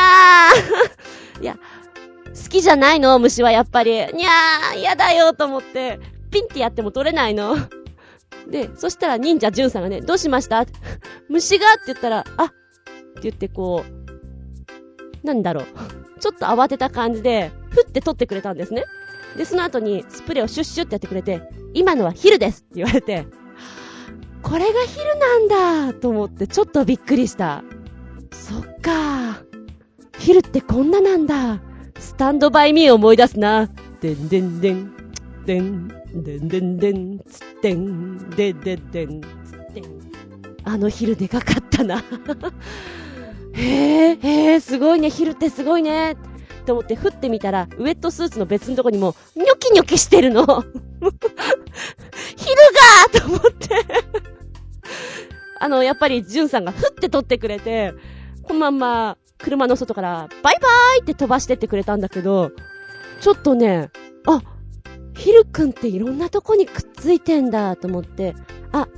[1.39, 3.17] ー いや、好きじゃないの？
[3.19, 3.91] 虫はやっぱり。
[3.91, 5.99] にゃー嫌だよと思って、
[6.31, 7.57] ピンってやっても取れないの。
[8.47, 10.65] で、そしたら忍者ジュンさんがね、どうしました？
[11.29, 11.73] 虫が？
[11.73, 13.83] って言ったら、あって言ってこ
[15.23, 15.65] う、なんだろう。
[16.19, 18.85] ちょっと慌てた感じで、ふって取ってくれたんですね。
[19.35, 21.41] で、その後にスプレーをシュッシュってやってくれて、
[21.73, 23.25] 今のはヒルですって言われて、
[24.41, 25.15] これがヒル
[25.49, 27.63] なんだと思ってちょっとびっくりした。
[28.31, 29.43] そっか
[30.19, 31.59] ヒルってこんななんだ。
[31.99, 33.69] スタンドバイミーを思い出すな。
[34.01, 34.93] でんでんでん、
[35.45, 39.83] でん、でんでんでん、つってん、でででん、つってん。
[40.63, 42.03] あのヒルでかかったな。
[43.53, 46.15] へえ、へえ、すごいね、ヒルってすごいね。
[46.67, 50.43] って思って振ってみたら、ウェットスーツの別のとこにも、ニョキニョキしてるの。
[50.43, 50.65] ヒル
[53.13, 53.69] がーと思って
[55.61, 57.93] あの、やっぱり、ジュンさんが振って取ってくれて、
[58.43, 62.51] このまんま、車の外からバイバーイって飛ばしてってくれたんだけど、
[63.21, 63.89] ちょっとね、
[64.25, 64.41] あ、
[65.15, 68.35] ヒルくんっていろんなとこにくっついてんだと思って、
[68.73, 68.89] あ、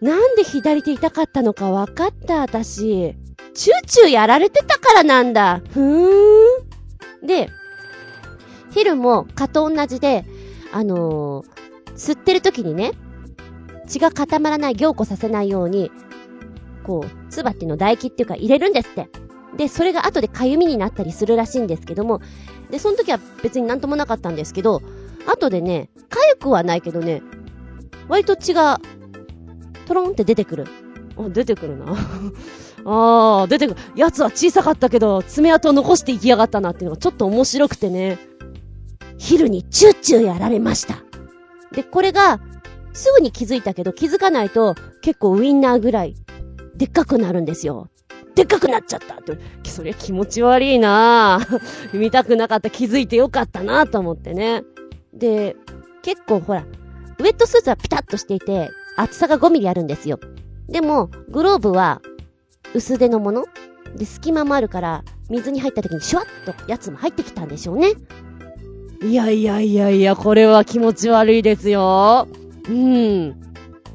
[0.00, 3.16] なんで左手痛かったのか分かった、私。
[3.54, 5.60] チューチューやられてたからなんだ。
[5.72, 6.71] ふーん。
[7.22, 7.50] で、
[8.72, 10.24] ヒルも蚊と同じで、
[10.72, 12.92] あのー、吸ってる時にね、
[13.86, 15.90] 血が固まらない、凝固させないように、
[16.84, 19.08] こう、ツバっていうのを唾液っていうか入れるんですって。
[19.56, 22.20] で、それが後で痒みになったりするらしいんですけども、
[22.70, 24.80] で、その時は別になんともなかったんですけど、
[25.26, 25.90] 後でね、
[26.36, 27.22] 痒くはないけどね、
[28.08, 28.80] 割と血が、
[29.86, 30.66] トロンって出てくる。
[31.18, 31.94] あ、出てくるな。
[32.84, 33.80] あー、出てくる。
[33.96, 38.18] 奴は小さかったけど、爪痕を残していきやがったなっていうのがちょっと面白くてね。
[39.18, 40.96] 昼にチューチューやられました。
[41.72, 42.40] で、これが、
[42.92, 46.14] すぐに気づいたけど、気づかないと、結構ウインナーぐらい、
[46.74, 47.88] でっかくなるんですよ。
[48.34, 49.38] でっかくなっちゃったって。
[49.68, 51.60] それ気持ち悪いなぁ。
[51.96, 52.70] 見たくなかった。
[52.70, 54.64] 気づいてよかったなぁと思ってね。
[55.14, 55.56] で、
[56.02, 56.64] 結構ほら、
[57.18, 60.18] ウェットスーツはピタッとしていて、厚さが5ミリあるんですよ。
[60.68, 62.00] でも、グローブは、
[62.74, 63.46] 薄手のもの？
[63.96, 67.92] で、隙間もあるから、水に入った時にシュワッとやつも入ってきたんでしょうね。
[69.02, 72.28] いやいやいやいや、これは気持ち悪いですよ。
[72.68, 73.36] うん。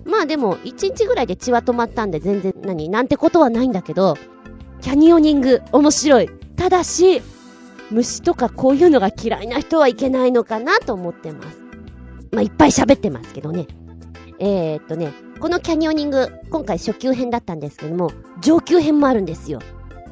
[0.05, 4.17] まあでも、1日ぐらいで血は止まったんで全然何なんてことはないんだけど、
[4.81, 6.29] キャニオニング面白い。
[6.55, 7.21] ただし、
[7.89, 11.61] 虫とかこういうのが嫌いな人はいけないのかなと思ってます。
[12.31, 13.67] まあいっぱい喋ってますけどね。
[14.39, 19.59] えー、っとね、このキャニオニング、今回初級編だったんですけども、上級編もあるんですよ。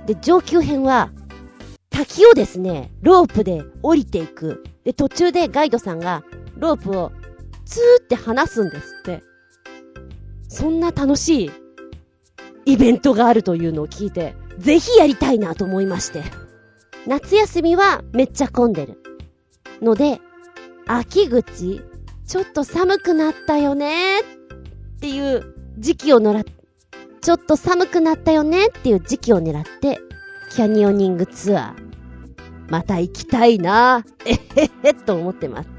[0.06, 1.10] で、上級編は、
[1.90, 4.64] 滝をですね、ロープで降りていく。
[4.84, 6.24] で、途中でガイドさんが、
[6.58, 7.12] ロープを、
[7.66, 9.24] ツーって離すんですって。
[10.48, 11.52] そんな楽しい、
[12.66, 16.24] イベントがあるというのを聞いて、ぜひやりたいなと思いまして。
[17.08, 19.02] 夏休みはめっちゃ混んでる。
[19.82, 20.22] ので、
[20.86, 21.82] 秋口、
[22.28, 24.35] ちょっと寒くなったよね
[25.06, 26.44] っていう時期を狙っ、
[27.22, 30.00] ちょっと寒くなったよねっていう時期を狙って、
[30.50, 35.70] キャニオニングツアー、また行きたいなえへへと思ってます。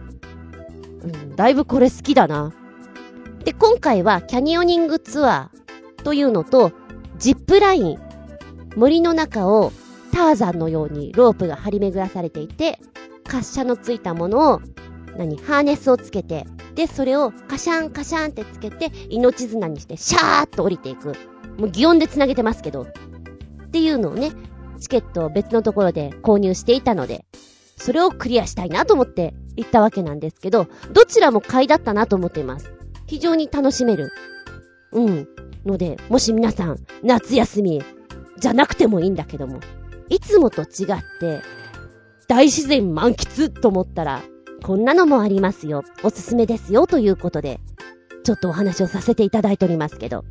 [1.02, 2.52] うん、だいぶこれ好きだな。
[3.42, 6.70] で、今回はキャニオニングツアーというのと、
[7.18, 7.98] ジップライン、
[8.76, 9.72] 森の中を
[10.12, 12.78] ターザンのようにロープが張り巡らされていて、
[13.26, 14.60] 滑車のついたものを、
[15.16, 21.14] 何、ハーネスをつけて、で、それをカシャンカシャンってつけて、命綱にして、シャーっと降りていく。
[21.58, 22.82] もう擬音で繋げてますけど。
[22.82, 22.86] っ
[23.72, 24.32] ていうのをね、
[24.78, 27.24] チケットを別のところで購入していたので、
[27.78, 32.70] それをクリアしたいなと思って行ったわけなんですけど、どちらも買いだったなと思っています。
[33.06, 34.10] 非常に楽しめる。
[34.92, 35.28] うん。
[35.64, 37.82] ので、もし皆さん、夏休み、
[38.38, 39.60] じゃなくてもいいんだけども、
[40.10, 40.66] いつもと違っ
[41.20, 41.40] て、
[42.28, 44.22] 大自然満喫と思ったら、
[44.62, 45.82] こんなのもありますよ。
[46.02, 46.86] おすすめですよ。
[46.86, 47.60] ということで、
[48.24, 50.24] ちょっとお話をさせていただいておりますけど。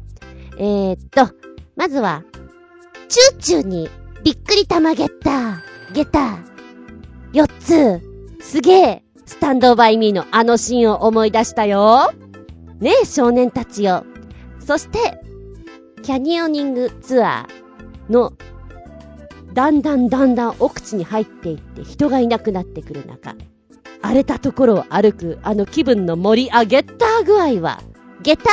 [0.58, 1.34] えー、っと、
[1.76, 2.24] まずは、
[3.08, 3.90] チューチューに
[4.24, 5.94] びっくり玉ゲッター。
[5.94, 7.44] ゲッター。
[7.44, 8.44] 4つ。
[8.44, 9.04] すげえ。
[9.26, 12.12] スタンドバイミーのあのシーンを思い出したよ。
[12.80, 14.06] ねえ、少年たちよ。
[14.60, 15.20] そして、
[16.04, 18.34] キャニオニングツアーの、
[19.54, 23.36] だんだんだんだん奥地に入っていって人がいなくなってくる中、
[24.06, 27.82] 荒れたところを歩くあの気分の盛り上げた具合は、
[28.22, 28.44] 下駄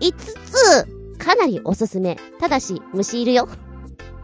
[0.00, 2.16] 5つかなりおすすめ。
[2.38, 3.48] ただし、虫いるよ。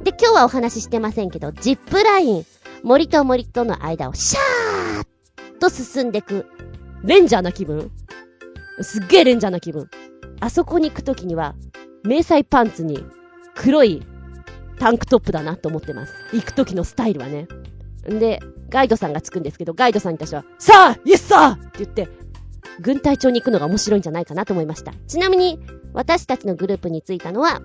[0.04, 2.46] で、今日はお話ししてませんけど、ジップライン、
[2.84, 6.46] 森と森との間をシャーッと進んでく。
[7.02, 7.90] レンジャーな気分
[8.80, 9.90] すっげえレンジャーな気分。
[10.38, 11.56] あそこに行くときには、
[12.04, 13.04] 迷彩パンツに
[13.56, 14.06] 黒い
[14.78, 16.14] タンクトップだなと思ってます。
[16.32, 17.48] 行くときのスタイルはね。
[18.08, 22.08] んで、ガイドさんがつくんですけど、ガイドさんたちは、さあイエスサーって言って、
[22.80, 24.92] 軍隊長に行くのが面白いんじゃないかなと思いました。
[25.06, 25.60] ちなみに、
[25.92, 27.62] 私たちのグループについたのは、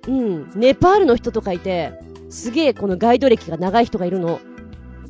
[0.07, 1.93] うん、ネパールの人とかいて、
[2.29, 4.39] すげえこのガイド歴が長い人がいるの。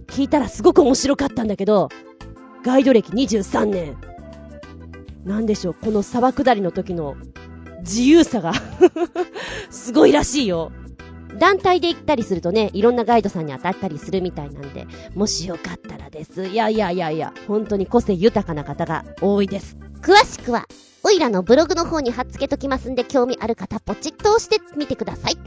[0.08, 1.90] 聞いたらすごく面白かったんだけど、
[2.64, 3.96] ガイド歴23年。
[5.24, 7.16] なんでしょう、この沢下りの時の
[7.88, 8.52] 自由さが
[9.72, 10.72] すごいらしいよ。
[11.40, 16.48] 団体で行ったりするとね、いろんなガイドさんに当たったりするみたいなんで、もしよかったらです。
[16.48, 19.78] いやいやいやいや、本当に個性豊かな方が多いです。
[20.02, 20.68] 詳しくは、
[21.04, 25.38] おいらのブログの方に貼っ付けときますんで、興味ある方、ポチッと押してみてください。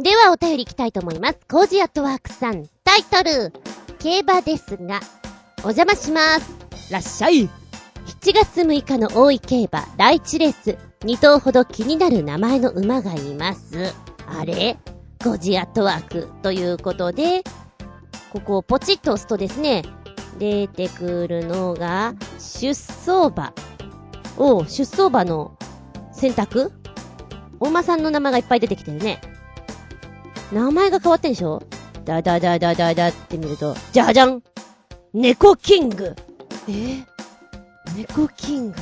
[0.00, 1.38] では、お便りいきたいと思います。
[1.50, 3.52] コージアットワークさん、タイトル、
[3.98, 5.00] 競馬ですが、
[5.64, 6.92] お邪魔します。
[6.92, 7.65] らっしゃい。
[8.06, 13.92] 7月6日の大井競馬第1レース、2頭ほど気になる名前の馬がいます。
[14.28, 14.78] あれ？
[15.24, 17.42] ゴジアットワークということで、
[18.32, 19.82] ここをポチッと押すとですね、
[20.38, 23.52] 出てくるのが、出走馬。
[24.36, 25.58] おう、出走馬の
[26.12, 26.72] 選択？
[27.58, 29.20] お馬さんの名前がいっぱい出てきてるね。
[30.52, 31.60] 名前が変わってんでしょ？
[32.04, 34.44] ダダダダダダって見ると、じゃじゃん
[35.12, 36.14] 猫キング！
[36.68, 37.15] えー？
[37.94, 38.76] 猫キング。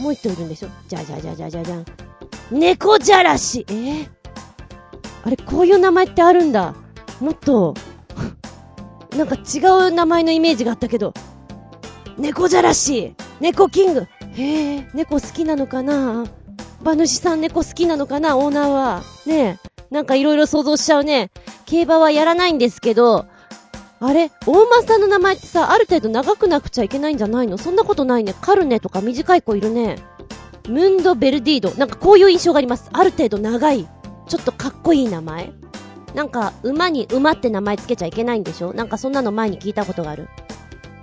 [0.00, 0.68] もう一頭いるんでしょ？
[0.88, 1.84] じゃじゃじゃじゃじゃじゃん。
[2.50, 4.08] 猫じゃらしえー？
[5.24, 6.74] あれ、こういう名前ってあるんだ。
[7.20, 7.74] もっと、
[9.16, 9.58] なんか違
[9.88, 11.14] う名前のイメージがあったけど。
[12.18, 14.06] 猫じゃらし猫キング
[14.36, 16.24] へえ、猫好きなのかな？
[16.80, 18.36] 馬主さん猫好きなのかな？
[18.36, 19.02] オーナーは。
[19.26, 19.68] ねえ。
[19.90, 21.30] なんかいろいろ想像しちゃうね。
[21.66, 23.26] 競馬はやらないんですけど、
[24.00, 27.56] あれ大馬さんの名前ってさ、ある程度長くなくちゃいけないんじゃないの？
[27.58, 28.34] そんなことないね。
[28.40, 29.98] カルネとか短い子いるね。
[30.68, 31.70] ムンド・ベルディード。
[31.72, 32.90] なんかこういう印象があります。
[32.92, 33.88] ある程度長い。
[34.28, 35.52] ちょっとかっこいい名前。
[36.14, 38.72] なんか、馬に馬って名前つけちゃいけないんでしょ？
[38.72, 40.28] なんかそんなの前に聞いたことがある。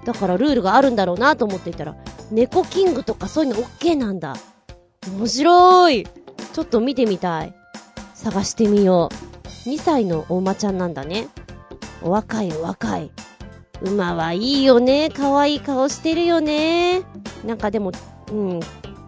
[0.05, 1.95] だからルールがあるんだろうなと思っていたら、
[2.31, 4.35] 猫キングとかそういうの OK なんだ。
[5.17, 6.07] 面白い。
[6.53, 7.53] ちょっと見てみたい。
[8.13, 9.47] 探してみよう。
[9.69, 11.27] 2歳のお馬ちゃんなんだね。
[12.01, 13.11] お若いお若い。
[13.81, 15.09] 馬はいいよね。
[15.09, 17.01] 可愛い顔してるよね。
[17.45, 17.91] なんかでも、
[18.31, 18.59] うん。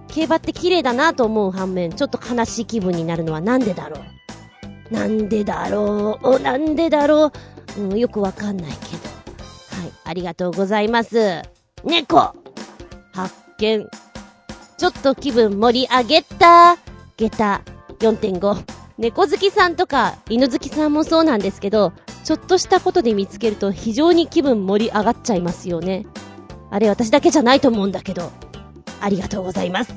[0.08, 3.98] 競馬って綺麗だなと思う反面、ちょっと悲しい気分になるのはなんでだろ
[4.92, 4.94] う。
[4.94, 6.40] なんでだろう。
[6.40, 7.32] なんでだろ
[7.78, 7.82] う。
[7.82, 9.82] うん、よくわかんないけど。
[9.82, 11.42] はい、ありがとうございます。
[11.84, 12.34] 猫
[13.14, 13.88] 発見。
[14.78, 16.78] ちょっと気分盛り上げた。
[17.18, 17.62] 下駄
[18.00, 18.64] 4.5。
[18.98, 26.06] 猫好きさんとか犬好きさんもそうなんですけど、ちょっとしたことで見つけると非常に気分盛り上がっちゃいますよね。
[26.72, 28.32] あれ私だけじゃないと思うんだけど。
[29.02, 29.94] ありがとうございます。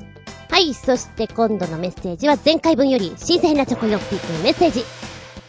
[0.49, 4.83] はい、そして今度のメッセージは前回分より新鮮なチョコヨッピーくんメッセージ。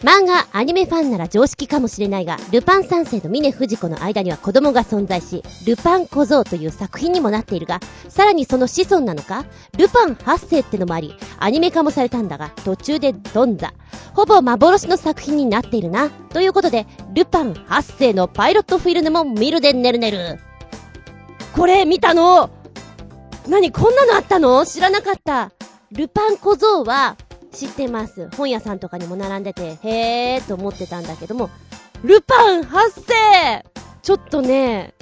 [0.03, 9.45] 漫画、アニメファンなら常識かもしれないが、ルパン三世と峰不二子の間には子供が存在し、ルパン小僧という作品にもなっているが、さらにその子孫なのか
[9.77, 13.73] ルパン八世ってのもあり、アニメ化もされたんだが、途中でドンザ。
[14.15, 16.11] ほぼ幻の作品になっているな。
[16.11, 20.39] ということで、ルパン八世のパイロットフィルムも見るでねるねる。
[21.57, 22.51] これ見たの？
[23.49, 24.65] 何こんなのあったの？
[24.65, 25.51] 知らなかった。
[25.91, 27.17] ルパン小僧は
[27.53, 28.29] 知ってます。
[28.37, 31.51] 本屋さんとかにも並んでて、へーと思ってたんだけども、
[32.03, 33.65] ルパン八世
[34.03, 34.95] ちょっとね、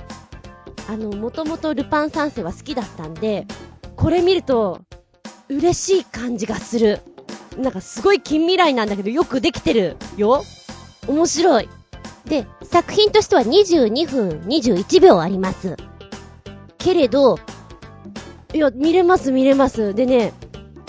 [0.89, 3.47] あの、もともとルパン三世は好きだったんで、
[3.97, 4.81] これ見ると、
[5.49, 7.01] 嬉しい感じがする。
[7.57, 10.45] なんかすごい近未来なんだけどよくできてるよ。
[11.07, 11.69] 面白い。
[12.25, 15.77] で、作品としては22分21秒あります。
[16.79, 17.39] けれど、
[18.53, 19.95] いや、見れます見れます。
[19.95, 20.33] でね、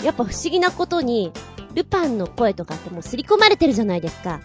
[0.02, 1.32] やっぱ不思議なことに、
[1.78, 4.40] ルパンの声とかってもう刷り込まれてるじゃないですか。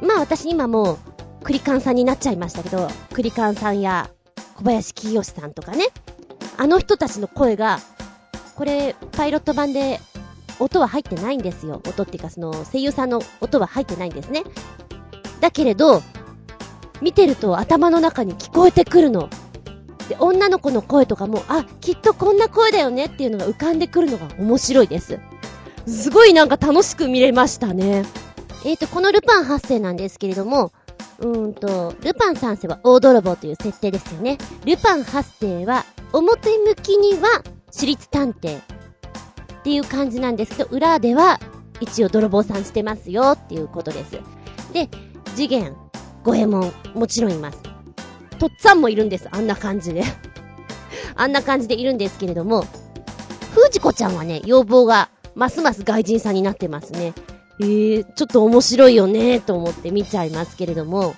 [0.00, 0.98] まあ私今もう、
[1.44, 4.10] クリカンさんになっちゃいましたけど、クリカンさんや
[4.54, 5.86] 小林清さんとかね、
[6.56, 7.78] あの人たちの声が、
[8.54, 10.00] これ、パイロット版で
[10.60, 11.80] 音は入ってないんですよ。
[11.88, 14.44] 音っていうかその声優さんの音は入ってないんですね。
[15.40, 16.02] だけれど、
[17.00, 19.28] 見てると頭の中に聞こえてくるの。
[20.08, 25.18] で、女の子の声とかも、あ、きっとこんな声だよねっていうのが浮かんでくるのが面白いです。
[25.86, 28.04] すごいなんか楽しく見れましたね。
[28.64, 30.72] えーと、このルパン8世なんですけれども、
[31.18, 34.38] うーんと、ルパン3世は大泥棒という設定ですよね。
[34.64, 38.62] ルパン8世は、表向きには私立探偵っ
[39.64, 41.40] ていう感じなんですけど、裏では
[41.80, 44.20] 一応泥棒さんしてますよっていうことです。
[44.72, 44.88] で、
[45.34, 45.74] 次元、
[46.22, 47.58] 五右衛門、もちろんいます。
[48.38, 50.04] とっつぁんもいるんです、あんな感じで。
[51.16, 52.64] あんな感じでいるんですけれども、
[53.54, 57.12] 藤子ちゃんはね、要望がますます外人さんになってますね。
[57.60, 61.14] えー、ちょっと面白いよねと思って見ちゃいますけれども、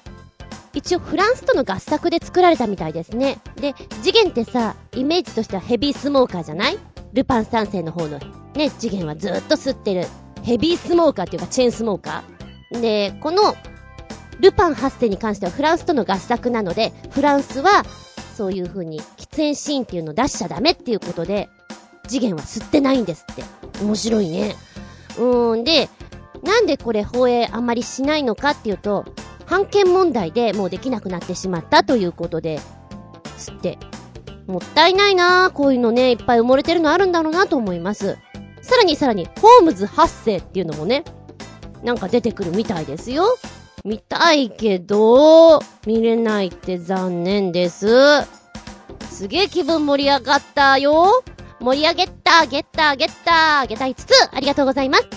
[0.72, 3.38] 一応フランスとの合作で作られたみたいですね。
[3.56, 6.78] で、次元ってさ、イメージとしてはヘビースモーカーじゃない？
[7.12, 8.18] ルパン三世の方の、
[8.54, 10.06] ね、次元はずっと吸ってる。
[10.42, 12.80] ヘビースモーカーっていうかチェーンスモーカー。
[12.80, 13.54] で、この、
[14.40, 17.84] ルパン8世に関してはフランスとの合作なので、フランスは、
[18.36, 21.48] そういう風に喫煙シーンっていうのを出しちゃダメっていうことで、
[22.06, 23.42] 次元は吸ってないんですって。
[23.82, 24.56] 面白いね。
[25.18, 25.88] うーん、で、
[26.42, 29.04] なんでこれ放映あんまりしないのかっていうと、
[29.46, 32.60] 判権問題でもうできなくなってしまったということで、
[33.38, 33.78] つって。
[34.46, 35.50] もったいないなぁ。
[35.50, 38.18] こういうのね、いっぱい埋もれてるのあるんだろうなと思います。
[38.60, 41.04] さらにさらに、ホームズ8世っていうのもね、
[41.82, 43.24] なんか出てくるみたいですよ。
[43.84, 47.86] 見たいけど、見れないって残念です。
[49.10, 51.22] すげえ気分盛り上がったよ。
[51.60, 55.08] 盛り上げた、ゲッター、ゲッター、ゲタ5つ、ありがとうございます。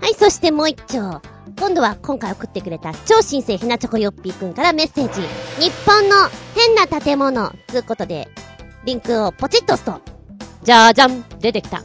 [0.00, 1.20] はい、そしてもう一丁。
[1.58, 5.22] 今度は今回送ってくれた超新星ひなチョコヨッピーくんからメッセージ。
[5.58, 6.16] 日本の
[6.54, 8.28] 変な建物、つうことで、
[8.84, 10.00] リンクをポチッと押すと、
[10.62, 11.82] じゃじゃん出てきた。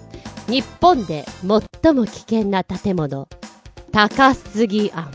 [0.47, 1.25] 日本で
[1.83, 3.29] 最も危険な建物、
[3.91, 5.11] 高杉庵。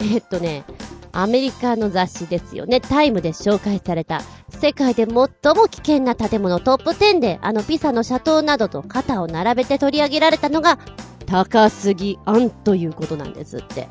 [0.00, 0.64] えっとね、
[1.18, 2.80] アメリカの雑誌ですよね。
[2.80, 5.26] タイムで紹介された、世界で最も
[5.68, 10.78] 危険な建物トップ10で、あのピサの斜塔などと肩を並べて取り上げられたのが、
[11.26, 13.88] 高杉庵ということなんですって。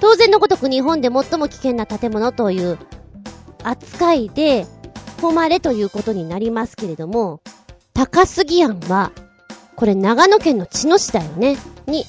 [0.00, 2.78] 当然のごとく日本で最も危険な建物という
[3.62, 4.66] 扱いで、
[5.20, 7.42] 誉れということになりますけれども、
[7.94, 9.12] 高杉庵は、
[9.76, 11.56] これ長野県の茅野市だよね、
[11.86, 12.04] に、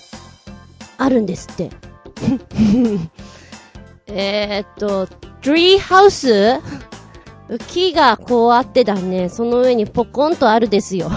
[0.97, 1.69] あるんですって。
[4.09, 5.07] えっと、
[5.41, 6.59] トリーハウス
[7.67, 11.09] 木がこうあってだね、その上にポコンとあるですよ。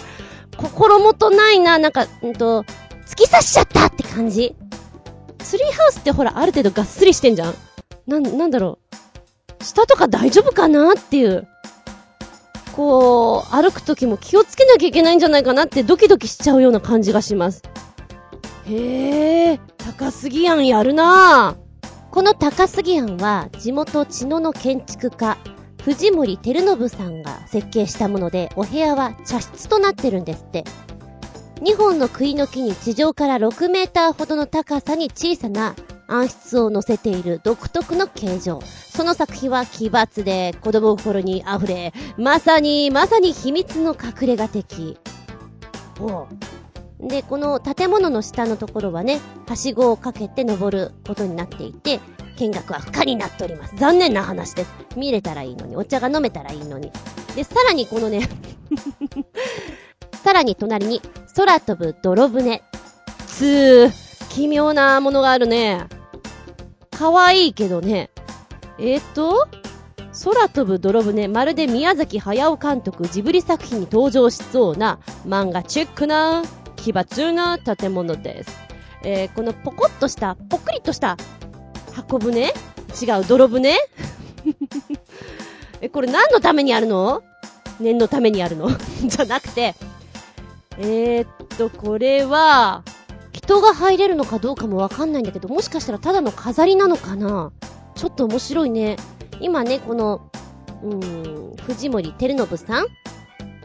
[0.56, 2.62] 心もとないな、なんか、うんと、
[3.06, 4.54] 突き刺しちゃったって感じ。
[5.38, 7.54] ツリーハウスってほら、ある程度がっすりしてんじゃん
[8.06, 8.78] な、なんだろ
[9.60, 9.64] う。
[9.64, 11.46] 下とか大丈夫かなっていう。
[12.74, 17.62] こう、歩くときも気をつけなきゃいけないんじゃないかなってドキドキしちゃうような感じがします。
[18.66, 21.65] へえ、高杉庵やん、やるなぁ
[22.16, 25.36] この高杉庵は地元茅野の建築家、
[25.82, 30.64] 藤森照信さんが設計したもので、お部屋は茶室となってるんですって。
[31.56, 38.62] 2本の杭の木に地上から6メーターほどの高さに小さな暗室を乗せている独特の形状。
[38.64, 44.96] その作品は奇抜で子供心に溢れ、まさに、まさに秘密の隠れ家的。
[45.98, 46.65] ほう。
[47.00, 52.00] で、この建物の下のところはね、はしごをかけて登ることになっていて、
[52.38, 53.76] 見学は不可になっております。
[53.76, 54.70] 残念な話です。
[54.96, 56.90] 見れたらいいのに、お茶が飲めたらいいのに。
[57.34, 58.28] で、さらにこのね
[60.24, 61.02] さらに隣に、
[61.34, 62.62] 空飛ぶ泥船。
[63.26, 65.86] つー、奇妙なものがあるね。
[66.90, 68.10] かわいいけどね。
[68.78, 69.46] えー、っと、
[70.24, 76.42] 空飛ぶ泥船、まるで宮崎駿監督ジブリ作品に登場しそうな漫画チェックな
[76.86, 78.60] 奇抜な建物です。
[79.02, 81.16] えー、このポコッとした、ぽっくりとした
[81.92, 82.40] 箱舟？
[82.40, 82.50] 違
[83.20, 83.74] う、泥船
[85.82, 87.24] え、これ何のためにあるの？
[87.80, 88.70] 念のためにあるの？
[89.04, 89.74] じゃなくて、
[90.78, 91.28] えー、っ
[91.58, 92.84] と、これは、
[93.32, 97.50] 人が入れるのかどうかもわかんないんだけど、もしかしたらただの飾りなのかな？
[97.96, 98.96] ちょっと面白いね。
[99.40, 100.30] 今ね、この、
[100.84, 102.86] うーん、藤森照信さん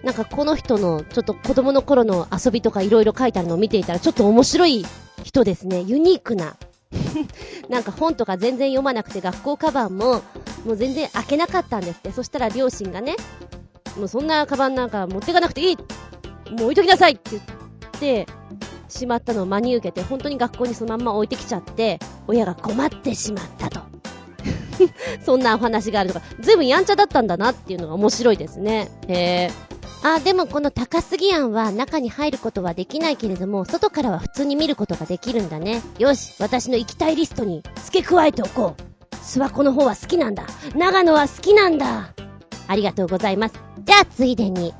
[0.04, 4.86] なんかこの人の、ちょっと子供の頃の遊びとか色々書いてあるのを見ていたら、ちょっと面白い
[5.24, 5.82] 人ですね。
[5.82, 6.56] ユニークな。
[7.70, 10.22] なんか本とか全然読まなくて学校カバンも、
[10.66, 12.12] もう全然開けなかったんですって。
[12.12, 13.16] そしたら両親がね、
[13.98, 15.78] もうそんなカバンなんか持っていかなくていい
[16.52, 17.44] もう置いときなさいって言っ
[18.00, 18.28] て
[18.90, 23.80] しまったのを真に受けて、本当に学校にそのまんま置いてきちゃって、親が困ってしまったと。
[25.24, 28.90] そんなお話があるとか、ずいぶんやんちゃだったんだなっていうのが面白いですね。
[29.08, 29.52] へえ。
[30.04, 35.82] あ、でもこの高杉庵は中に入ることはできないけれども、外からは普通に見ることができるんだね。
[36.00, 39.16] よし、私の行きたいリストに付け加えておこう。
[39.16, 40.46] 諏訪湖の方は好きなんだ。
[40.76, 42.14] 長野は好きなんだ。
[42.68, 43.56] ありがとうございます。
[43.84, 44.74] じゃあついでに、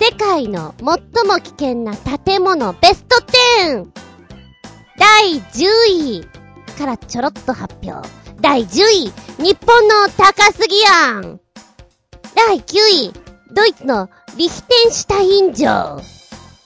[0.00, 0.86] 世界の最
[1.24, 3.16] も危険な建物ベスト
[3.64, 3.86] 10!
[4.98, 6.24] 第10位
[6.76, 8.06] からちょろっと発表。
[8.40, 11.40] 第10位、日本の高杉庵。
[12.34, 15.66] 第9位、ドイツのリヒテンシュタイン城。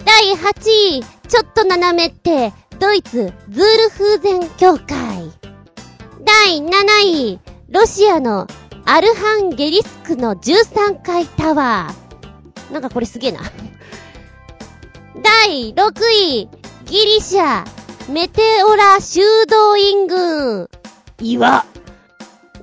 [0.04, 5.30] 第8位、ちょっと斜めって、ドイツズールフーゼン協会。
[6.24, 6.70] 第7
[7.04, 8.46] 位、ロシアの
[8.86, 12.72] アルハンゲリスクの13階タワー。
[12.72, 13.40] なんかこれすげえな。
[15.22, 16.48] 第6位、
[16.86, 17.64] ギリシャ、
[18.08, 20.68] メテオラ修道院軍、
[21.20, 21.66] 岩。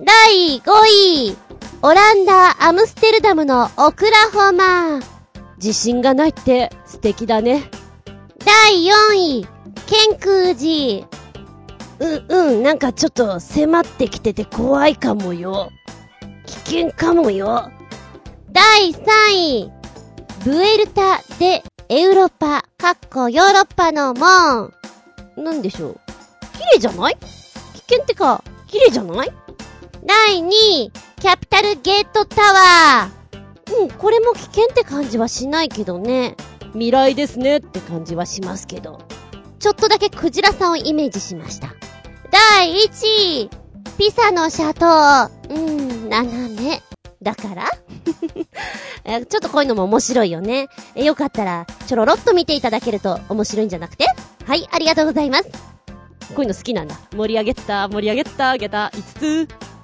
[0.02, 1.38] 第5位、
[1.88, 5.00] オランダ、アムステルダムのオクラホマ。
[5.56, 7.72] 自信がないって素敵だね。
[8.44, 9.48] 第4位、
[9.86, 11.08] ケンクー
[11.98, 12.26] 寺。
[12.26, 15.70] う、うん、なんかちょっと迫ってきてて怖いかもよ。
[16.46, 17.72] 危険かもよ。
[18.52, 19.72] 第3位、
[20.44, 24.74] ブエルタ・デ・エウロパ、かっこヨーロッパの門。
[25.38, 26.00] なんでしょう。
[26.52, 27.18] 綺麗じゃない？
[27.76, 29.32] 危険ってか、綺麗じゃない？
[30.08, 33.82] 第2位、キャピタルゲートタワー。
[33.82, 36.38] うん、これも危険って感じはしないけどね。
[36.72, 39.02] 未来ですねって感じはしますけど。
[39.60, 41.74] ちょっとだけクジラさんをイメージしました。
[42.32, 43.50] 第1位、
[43.98, 45.30] ピサのシャトー。
[45.54, 46.82] うん、斜め。
[47.22, 47.66] だから？
[49.26, 50.70] ちょっとこういうのも面白いよね。
[50.96, 54.06] よかったら、ちょろろっと見ていただけると面白いんじゃなくて？
[54.46, 55.50] はい、ありがとうございます。
[55.50, 55.50] こ
[56.38, 56.98] ういうの好きなんだ。
[57.14, 59.77] 盛り上げた、盛り上げた、あげた、5つ。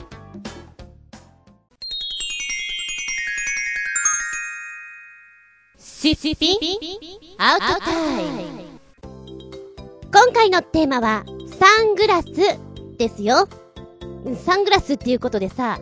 [6.03, 6.59] シシピ
[7.37, 8.41] アウトタイム
[10.13, 11.23] 今回のテーマは、
[11.57, 12.27] サングラス
[12.97, 13.47] ですよ。
[14.43, 15.79] サングラスっていうことでさ、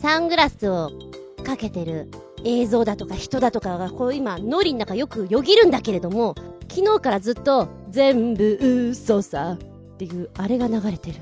[0.00, 0.92] サングラスを
[1.44, 2.08] かけてる
[2.44, 6.36] 映像だとか人だとかがこう今、ノリの中よくよぎるんだけれども、
[6.70, 8.56] 昨日からずっと、全部
[8.92, 11.18] 嘘さっていうあれが流れてる。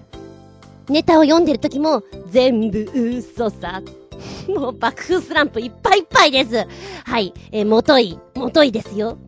[0.90, 4.03] ネタを読んでる時も、全部嘘さっ。
[4.48, 6.66] もう爆風スランプいっぱいいっぱいです。
[7.04, 7.32] はい。
[7.52, 9.18] えー、もとい、もといですよ。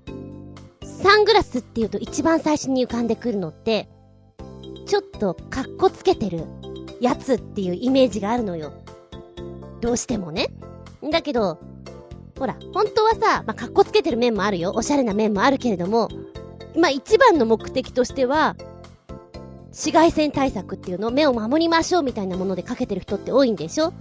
[0.83, 3.89] サングラスっていうと一番最初に浮かんでくるのって、
[4.87, 6.45] ちょっとカッコつけてる
[7.01, 8.73] やつっていうイメージがあるのよ。
[9.81, 10.49] どうしてもね。
[11.11, 11.59] だけど、
[12.39, 14.73] ほら、本当はさ、まあ、かっこつけてる面もあるよ。
[14.75, 16.09] おしゃれな面もあるけれども、
[16.77, 18.57] まあ、一番の目的としては、
[19.69, 21.09] 紫外線対策っていうの？
[21.09, 23.93] を目を守りましょうみたいなものでかけてる人って多いんでしょ？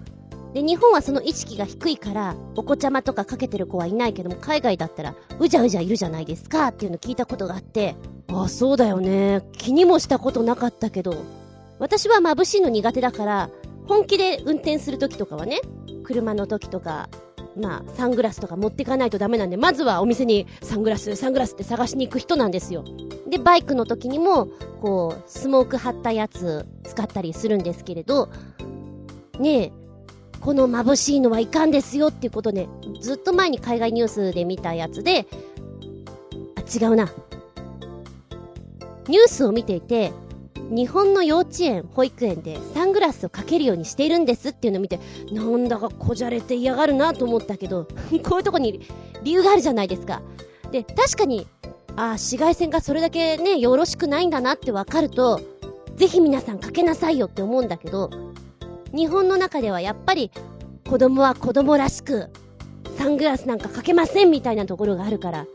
[0.56, 7.98] で、日本はその意識が低いから、お子ちゃまとかかけてる子はいないけども、海外だったら、うじゃうじゃいるじゃないですかっていうの聞いたことがあって、
[8.30, 9.46] ああ、そうだよね。
[9.52, 11.14] 気にもしたことなかったけど、
[11.78, 13.50] 私は眩しいの苦手だから、
[13.86, 15.60] 本気で運転するときとかはね、
[16.06, 17.10] 車の時とか、
[17.58, 22.86] まあ、サングラスとか持ってかないとダメなんで、まずはお店にサングラス、サングラスって探しに行く人なんですよ。
[23.30, 24.48] で、バイクの時にも、
[24.82, 28.30] こう、スモーク貼ったやつ使ったりするんですけれど、
[29.40, 29.85] ねえ、
[30.46, 32.70] この眩しいのはいかんですよっていうことね、
[33.02, 35.26] ずっと前に海外ニュースで見たやつで、
[36.56, 37.12] あ、違うな。
[39.08, 40.12] ニュースを見ていて、
[40.70, 45.00] 日本の幼稚園、保育園でサングラスをかけるようにしているんですっていうのを見て、
[45.32, 47.88] なんだかこじゃれて嫌がるなと思ったけど、
[48.24, 48.82] こういうとこに
[49.24, 50.22] 理由があるじゃないですか。
[50.72, 51.48] で、確かに、
[51.96, 55.42] ああ、紫外線がそれだけね、よろしくないんだなってわかると、
[55.96, 58.12] ぜひ皆さんかけなさいよって思うんだけど、
[58.96, 60.32] 日本の中ではやっぱり、
[60.88, 62.30] 子供は子供らしく、
[62.98, 65.46] サングラスなんかかけませんみたいなところがあるから、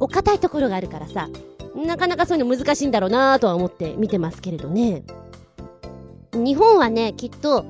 [0.00, 1.28] お堅いところがあるからさ、
[1.74, 5.02] なかなかそういうの難しいんだろうなぁとは思って見てますけれどね。
[6.32, 7.66] 日本はね、きっと、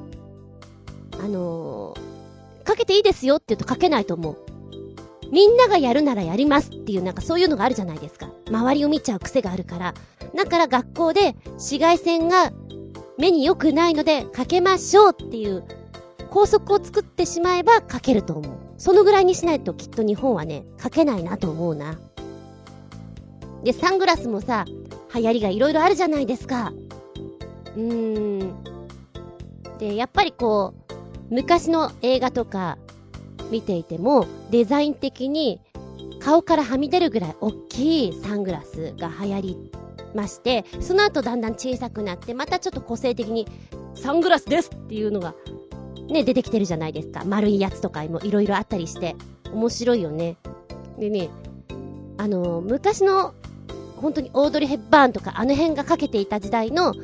[1.20, 4.36] あのー、かけていいですよって言うとかけないと思う。
[5.32, 8.30] みんながやるならやりますっていうなんかそういうのがあるじゃないですか。
[8.48, 9.94] 周りを見ちゃう癖があるから。
[10.36, 12.52] だから学校で紫外線が
[13.18, 15.64] 目に良くないのでかけましょうっていう
[16.30, 18.56] 法則を作ってしまえばかけると思う。
[18.78, 21.98] そのぐらいにしないときっと日本はね、かけないなと思うな。
[23.64, 24.66] で、サングラスもさ、
[25.14, 26.72] 流行りが色々あるじゃないですか。
[27.74, 28.54] うーん。
[29.78, 30.74] で、やっぱりこ
[31.30, 32.76] う、昔の映画とか
[33.50, 35.60] 見ていても、デザイン的に
[36.20, 39.70] 顔からはみ出るぐらい大きいサングラスが流行り
[40.16, 43.46] まして、その後だんだん小さくなって、またちょっと個性的に
[43.94, 45.34] サングラスですっていうのが
[46.08, 47.24] ね、出てきてるじゃないですか。
[47.24, 49.14] 丸いやつとかも色々あったりして。
[49.52, 50.36] 面白いよね。
[50.98, 51.30] でね、
[52.18, 53.34] あのー、昔の
[53.96, 56.94] 本当にオードリー・ヘッバーンとかあの辺がかけていた時代の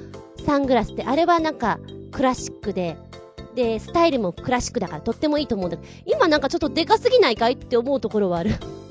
[0.45, 1.79] サングラスってあれはなんか
[2.11, 2.97] クラシックで、
[3.55, 8.51] で、スタイルもクラシックだからとってもいいと思うんだけど、今なんかちょっとデカすぎないかいって思うところはある。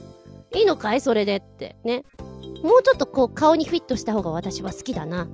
[0.55, 1.01] いいのかい？
[1.01, 1.75] それでって。
[1.83, 2.03] ね。
[2.63, 5.27] もうちょっとこう顔にフィットした方が私は好きだな。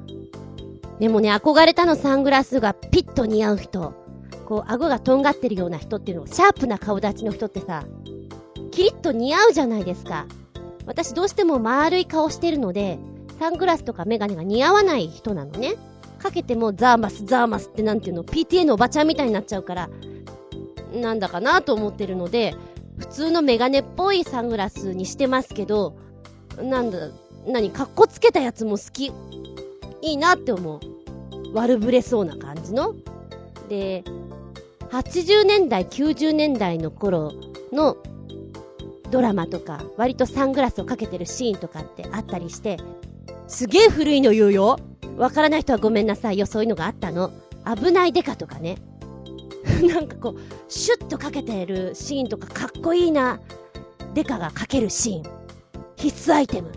[0.99, 3.93] でもね、憧れたのサングラスがピッと似合う人。
[4.45, 7.83] こう、顎がとんがってるような人っていうの、シャープな顔立ちの人ってさ、
[8.71, 10.25] キリッと似合うじゃないですか。
[10.85, 12.97] 私どうしても丸い顔してるので、
[13.39, 15.75] サングラスとかメガネが似合わない人なのね。
[16.17, 19.89] かけてもザーマス、ザーマスってなんていうの、PTA のおばちゃんみたいになっちゃうから、
[20.93, 22.55] なんだかなと思ってるので、
[22.97, 25.95] 普通のメガネっぽいサングラスにしてますけど、
[26.61, 27.09] なんだ、
[27.45, 29.11] 何、かっこつけたやつも好き。
[30.01, 30.79] いいなって思う。
[31.53, 32.95] 悪ぶれそうな感じの。
[33.69, 34.03] で、
[34.89, 37.33] 80年代、90年代の頃
[37.71, 37.97] の
[39.11, 42.77] ドラマとか、割とサングラスをかけてるシーンとかってあったりして、
[43.47, 44.77] すげえ古いの言うよ。
[45.17, 47.31] わからない人はごめんなさいよ、そういうのがあったの。
[47.65, 48.77] 危ないデカとかね。
[49.83, 53.39] なんかこう、シュッとかけてるシーンとかかっこいいな。
[54.13, 55.36] デカがかけるシーン。
[55.97, 56.71] 必須アイテム。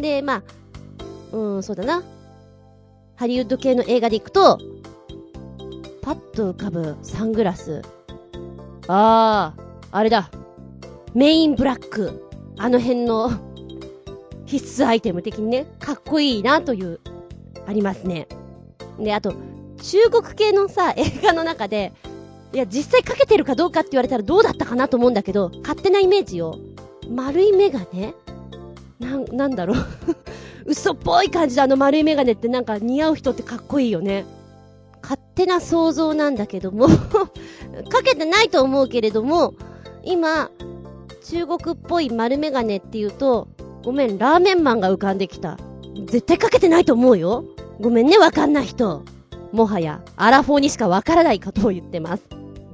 [0.00, 0.42] で、ま
[1.32, 2.02] あ、うん、そうだな。
[3.16, 4.58] ハリウッド系の映画で行くと、
[6.02, 7.82] パッと浮かぶサングラス。
[8.86, 10.30] あー、あれだ。
[11.14, 12.30] メインブラック。
[12.56, 13.30] あの辺の
[14.46, 17.00] 必須アイテム的にね、かっこいいなという、
[17.66, 18.28] ありますね。
[18.98, 19.34] で、あと、
[19.82, 21.92] 中国系のさ、映画の中で、
[22.52, 26.58] いや、実際かけてるかどうかって言われたらどうだったかなと思うんだけど、勝手なイメージよ。
[27.08, 28.14] 丸いメガネ
[29.00, 29.76] なん、なんだろう？
[30.66, 34.26] 嘘っぽい感じであの丸いメガネってなんか似合う人ってかっこいいよね。
[35.02, 36.88] 勝手な想像なんだけども
[37.88, 39.54] かけてないと思うけれども、
[40.04, 40.50] 今、
[41.24, 43.48] 中国っぽい丸メガネって言うと、
[43.84, 45.56] ごめん、ラーメンマンが浮かんできた。
[46.06, 47.44] 絶対かけてないと思うよ。
[47.80, 49.02] ごめんね、わかんない人。
[49.52, 52.22] もはや、アラフォーにしかわからないこと言ってます。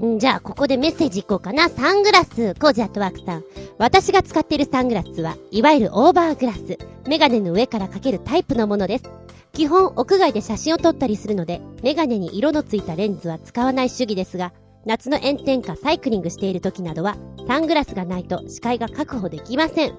[0.03, 1.69] んじゃあ、ここでメッセージいこうかな。
[1.69, 3.45] サングラス、コージアットワークさん。
[3.79, 6.79] 私が使っているサングラスは、いわゆるオーバーグラス。
[7.07, 9.05] メガネの上からかけるタイプのものです。
[9.53, 14.53] 基本、屋外で写真を撮ったりするので、メガネに色のついたレンズは使わない主義ですが、
[14.85, 17.17] 夏の炎天下サイクリングしている時などは、
[17.47, 19.95] サングラスがないと視界が確保できません。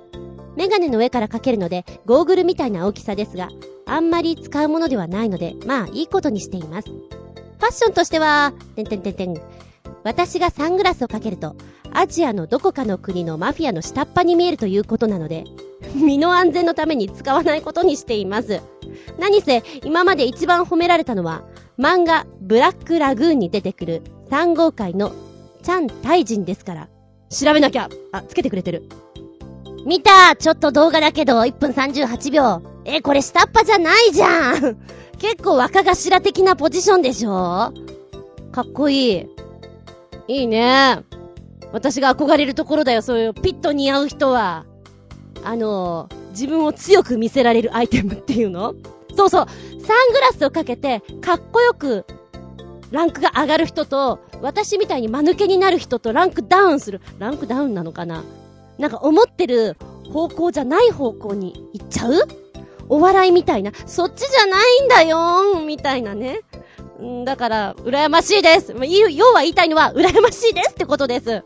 [0.58, 3.50] メガネの上からかけるので、ゴーグルみたいな大きさですが、
[3.86, 6.90] あんまり使うものではないので、まあいいことにしています。
[6.90, 9.42] ファッションとしては、てんてんてんてん。
[10.06, 11.56] 私がサングラスをかけると、
[11.92, 15.46] アジアのどこかの国のマフィアの下っ端に見えるということなので、
[15.96, 18.62] 身の安全のために使わないことにしています。
[19.18, 21.42] 何せ、今まで一番褒められたのは、
[21.80, 25.12] 漫画、ブラックラグーンに出てくる3号会の
[25.64, 26.88] チャン・タイジンですから。
[27.32, 28.84] 調べなきゃあ、つけてくれてる。
[29.88, 32.62] 見たちょっと動画だけど、1分38秒。
[32.86, 34.78] え、これ下っ端じゃないじゃん
[35.18, 37.74] 結構若頭的なポジションでしょ？
[38.52, 39.36] かっこいい。
[40.28, 41.04] いいね。
[41.72, 44.66] 私が憧れるところだよ、そういうピッと似合う人は。
[45.44, 48.74] あの、自分を強く見せられるアイテムっていうの？
[49.16, 49.46] そうそう。
[49.48, 52.06] サングラスをかけて、かっこよく、
[52.92, 57.02] ランクが上がる人と、私みたいに間抜けになる人とランクダウンする。
[57.20, 58.24] ランクダウンなのかな？
[58.78, 59.78] なんか思ってる
[60.12, 62.14] 方向じゃない方向に行っちゃう？
[62.90, 66.42] お笑いみたいな、そっちじゃないんだよーみたいなね。
[67.06, 68.74] んだから、羨ましいです。
[68.74, 71.44] 要は言いたいのは、羨ましいですってことです。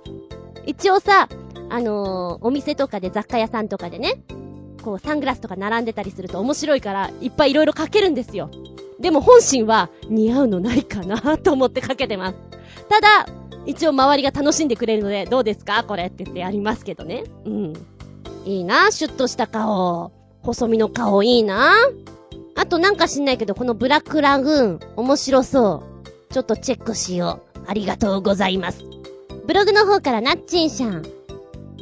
[0.65, 1.27] 一応さ、
[1.69, 4.23] あのー、お店とかで雑貨屋さんとかでね、
[4.83, 8.49] こうサングラスとか並んでたりすると面白いから、いっぱいいろいろかけるんですよ。
[8.99, 12.37] でも本心は似合うのないかなと思ってかけてます。
[12.89, 13.27] ただ、
[13.65, 15.83] 一応周りが楽しんでくれるので、どうですか？
[15.83, 17.23] これって言ってやりますけどね。
[17.45, 17.73] うん。
[18.45, 20.11] いいな、シュッとした顔。
[20.43, 21.73] 細身の顔いいな。
[22.59, 25.81] あとなんか知んないけど、このブラックラグーン、面白そ
[26.29, 26.33] う。
[26.33, 27.59] ちょっとチェックしよう。
[27.67, 28.83] ありがとうございます。
[29.47, 31.05] ブログの方からなっちんしゃん。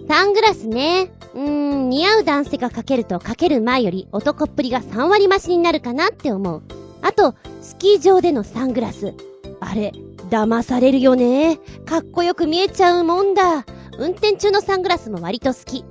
[0.08, 1.12] サングラスね。
[1.34, 1.42] うー
[1.88, 6.62] ん、似合う男性がかけるとかける前より男っぷりが3割増しになるかなって思う。
[7.02, 9.16] あと、スキー場でのサングラス。
[9.60, 9.94] あれ、
[10.30, 11.58] 騙されるよね。
[11.88, 13.66] かっこよく見えちゃうもんだ。
[13.98, 15.84] 運転中のサングラスも割と好き。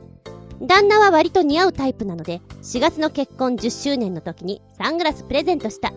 [0.60, 5.92] 旦那は割と似合うタイプなので、4月の結婚10周年の時にサングラスプレゼントした。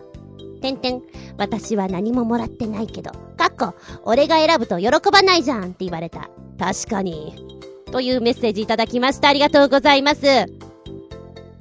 [0.60, 1.02] てんてん、
[1.38, 6.28] 私は何ももらってないけど、かっこ、俺が選ぶと喜ばないじゃんって言われた。
[6.58, 7.46] 確かに。
[7.90, 9.28] というメッセージいただきました。
[9.28, 10.26] ありがとうございます。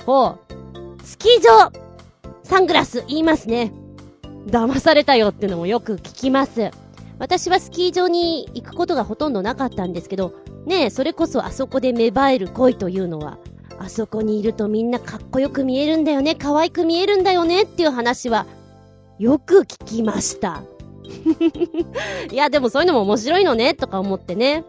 [0.06, 0.39] ほう。
[1.04, 1.72] スキー場
[2.43, 3.72] サングラス言いますね。
[4.47, 6.72] 騙されたよってのもよく聞きます。
[7.20, 10.34] 私はスキー場に行くことがほとんどなかったんですけど、
[10.65, 13.38] ねえ、それこそあそこで芽生える恋というのは、
[13.78, 18.45] あそこにいるとみんなかっこよく見えるんだよね、可愛く見えるんだよねっていう話は、
[19.20, 20.63] よく聞きました。
[22.32, 24.63] いや、でもそういうのも面白いのね、とか思ってね。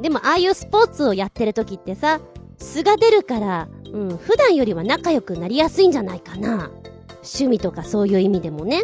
[0.00, 2.20] でも、ああいうスポーツをやってる時ってさ、
[2.58, 6.70] 素が出るから、うん、普段よりは仲良くなりやすいんじゃないかな。
[7.22, 8.82] 趣味とかそういう意味でもね。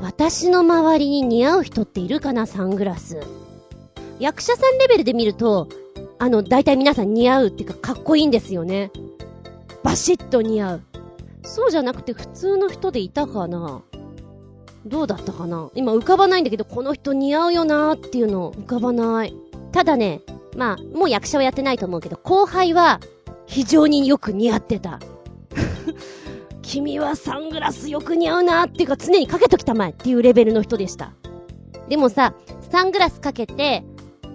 [0.00, 3.18] 私の周りに似合う人っているかな、サングラス。
[4.18, 5.68] 役者さんレベルで見ると、
[6.18, 8.90] あの、大体皆さん似合うっていうかかっこいいんですよね。
[9.82, 10.80] バシッと似合う。
[11.44, 13.82] そうじゃなくて普通の人でいたかな
[14.84, 19.34] どうだったかな今浮かばないんだけど、この人似合うよなーっていうの浮かばない。
[19.72, 20.20] ただね、
[20.56, 23.00] まあ、もう役者はやってないと思うけど、後輩は
[23.46, 25.00] 非常によく似合ってた。
[26.66, 31.12] 君はサングラスよく似合うなっていうか常にかけときたまえっていうレベルの人でした。
[31.88, 32.34] でもさ、
[32.72, 33.84] サングラスかけて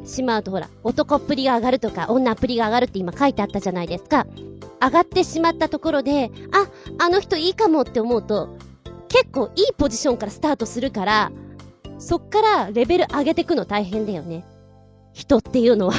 [0.05, 4.25] しまうとほら、男っぷりが上がるとか女っぷりが上がるって今書いてあったじゃないですか。
[4.81, 8.47] 上がってしまったところで、あ、あの人いいかもって思うと、
[9.09, 11.31] 結構いいポジションからスタートするから、
[11.99, 14.45] そっからレベル上げてくの大変だよね。
[15.11, 15.95] 人っていうのは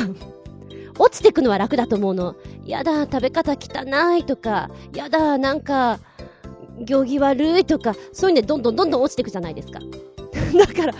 [0.99, 2.37] 落ちてくのは楽だと思うの。
[2.64, 6.01] やだ、食べ方汚いとか、やだ、なんか、
[6.85, 9.80] 行儀悪いとか、そういうのでどんどんどんどん落ちてくじゃないですか。
[10.59, 10.95] だから、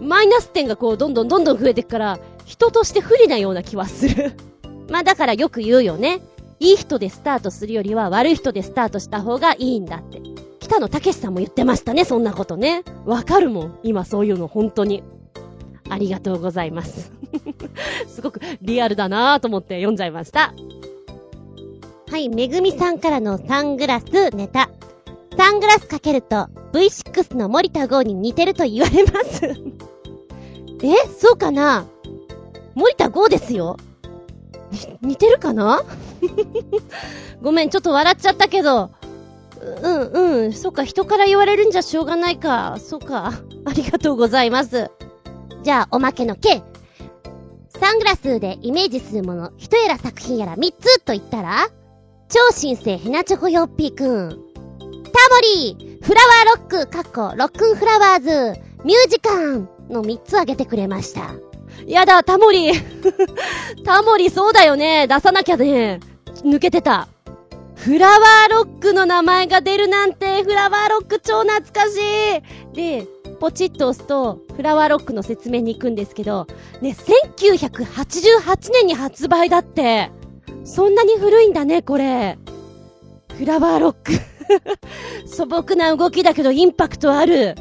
[0.00, 4.32] マイナス点がこう、どんどんどんどん増えていくから、人として不利なような気はする
[4.90, 6.20] まあだからよく言うよね。
[6.58, 10.20] いい人でスタートするよりは悪い人でスタートした方がいいんだって。
[10.58, 12.82] 北野武さんも言ってましたね、そんなことね。
[13.04, 13.78] わかるもん。
[13.82, 15.02] 今そういうの本当に。
[15.88, 17.12] ありがとうございます。
[18.06, 20.52] すごくリアルだなぁと思って読んじゃいました。
[22.10, 24.70] はい、めぐみさんからのサングラスネタ。
[25.36, 29.46] サングラスかけると V6 の森田剛に似てると言われます
[30.82, 31.86] えそうかな？
[32.74, 33.76] 森田剛ですよ？
[35.02, 35.82] 似てるかな？
[37.42, 38.90] ごめん、ちょっと笑っちゃったけど。
[39.82, 42.78] うんうん、そっか、人から言われるんじゃしょうがないか。
[42.78, 43.32] そっか。
[43.66, 44.90] ありがとうございます。
[45.62, 46.62] じゃあ、おまけの K。
[47.78, 51.68] サングラスでイメージするもの、一やら作品やら3つと言ったら
[52.28, 54.49] 超新星ヘナチョコヨッピーくん。
[55.10, 61.34] タモリフラワーロック、かっこ、ロックンフラワーズ、ミュージカンの3つあげてくれました。
[61.86, 62.72] やだ、タモリ
[63.84, 65.06] タモリそうだよね。
[65.06, 66.00] 出さなきゃね。
[66.44, 67.08] 抜けてた。
[67.74, 71.96] フラワーロックの名前が出るなんて、フラワーロック超懐かし
[72.72, 73.06] いで、
[73.40, 76.46] ポチッと押すと、フラワーロックの説明に行くんですけど、
[76.82, 76.94] ね、
[77.38, 80.10] 1988年に発売だって。
[80.64, 82.38] そんなに古いんだね、これ。
[83.38, 84.29] フラワーロック
[85.26, 87.54] 素朴な動きだけどインパクトある。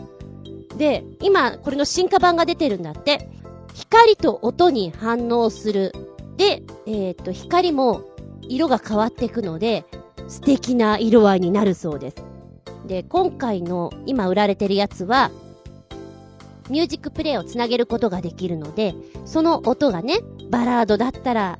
[0.77, 3.29] で、今、これの進化版が出てるんだって。
[3.73, 5.93] 光と音に反応する。
[6.37, 8.01] で、えっ、と、光も
[8.41, 9.85] 色が変わっていくので、
[10.27, 12.17] 素敵な色合いになるそうです。
[12.87, 15.31] で、今回の今売られてるやつは、
[16.69, 18.93] ミュージックプレイをつなげることができるので、
[19.25, 20.19] その音がね、
[20.49, 21.59] バラードだったら、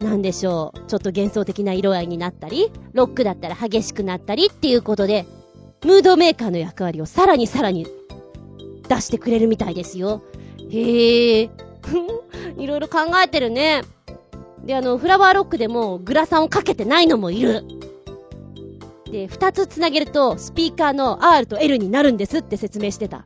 [0.00, 5.26] なんでしょう、ちょっと幻想的な色合いになったり、ロックだったら激しくなったりっていうことで、
[5.84, 7.86] ムードメーカーの役割をさらにさらに
[8.88, 10.22] 出してくれるみたいですよ。
[10.70, 11.50] へえ。
[12.58, 13.82] いろいろ考えてるね。
[14.64, 17.64] で、あの、フラワーロックでもグラサンをかけてないのもいる。
[19.10, 23.24] で、二つつなげるとスピーカーの R と L になるんですって説明してた。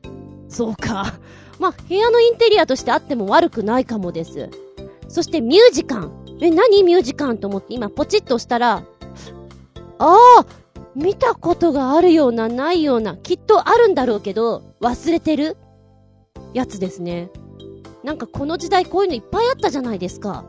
[0.48, 1.14] そうか。
[1.58, 4.50] まあ、部屋のインテリアとしてあっても悪くないかもです。
[5.08, 6.19] そしてミュージカン。
[6.40, 8.84] え、何ミュージカンと思って今ポチッと押したら、
[9.98, 10.46] ああ
[10.94, 15.56] 見たことがあるような、ないような、きっとあるんだろうけど、忘れてる
[16.54, 17.30] やつですね。
[18.02, 20.44] なんかこの時代こういうのいっぱいあったじゃないですか。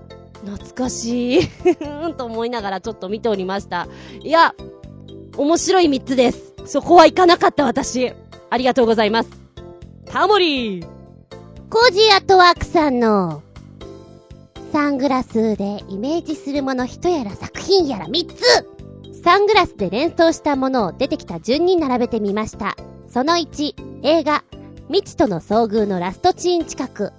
[0.46, 1.50] 懐かしい
[2.18, 3.88] と思いながらちょっと見ておりました。
[4.24, 4.56] いや、
[5.38, 6.54] 面白い3つです。
[6.66, 8.14] そこは行かなかった私。
[8.50, 9.30] ありがとうございます。
[10.06, 10.88] タモリー
[11.70, 13.44] コージーアットワークさんの、
[14.72, 22.76] サングラスでイメージするもの人やら作品やら3つサングラスで連想したものを出てきた順に並べてみました。
[23.08, 24.44] その1、映画、
[24.88, 27.12] 未知との遭遇のラストチーン近く。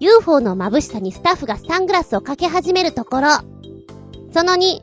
[0.00, 3.28] UFO の眩しさにスタッフがサングラスをかけ始めるところ。
[4.34, 4.80] その2、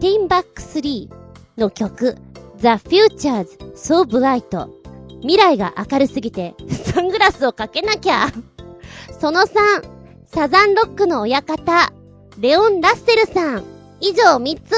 [0.00, 1.08] ティンバック3
[1.56, 2.16] の曲、
[2.58, 4.68] The Future's So Bright
[5.20, 8.26] 未来が明るすぎて、サングラスをかけなきゃ。
[9.18, 9.95] その3、
[10.26, 11.92] サザンロックの親方、
[12.38, 13.64] レオン・ラッセルさん。
[14.00, 14.74] 以上3つ。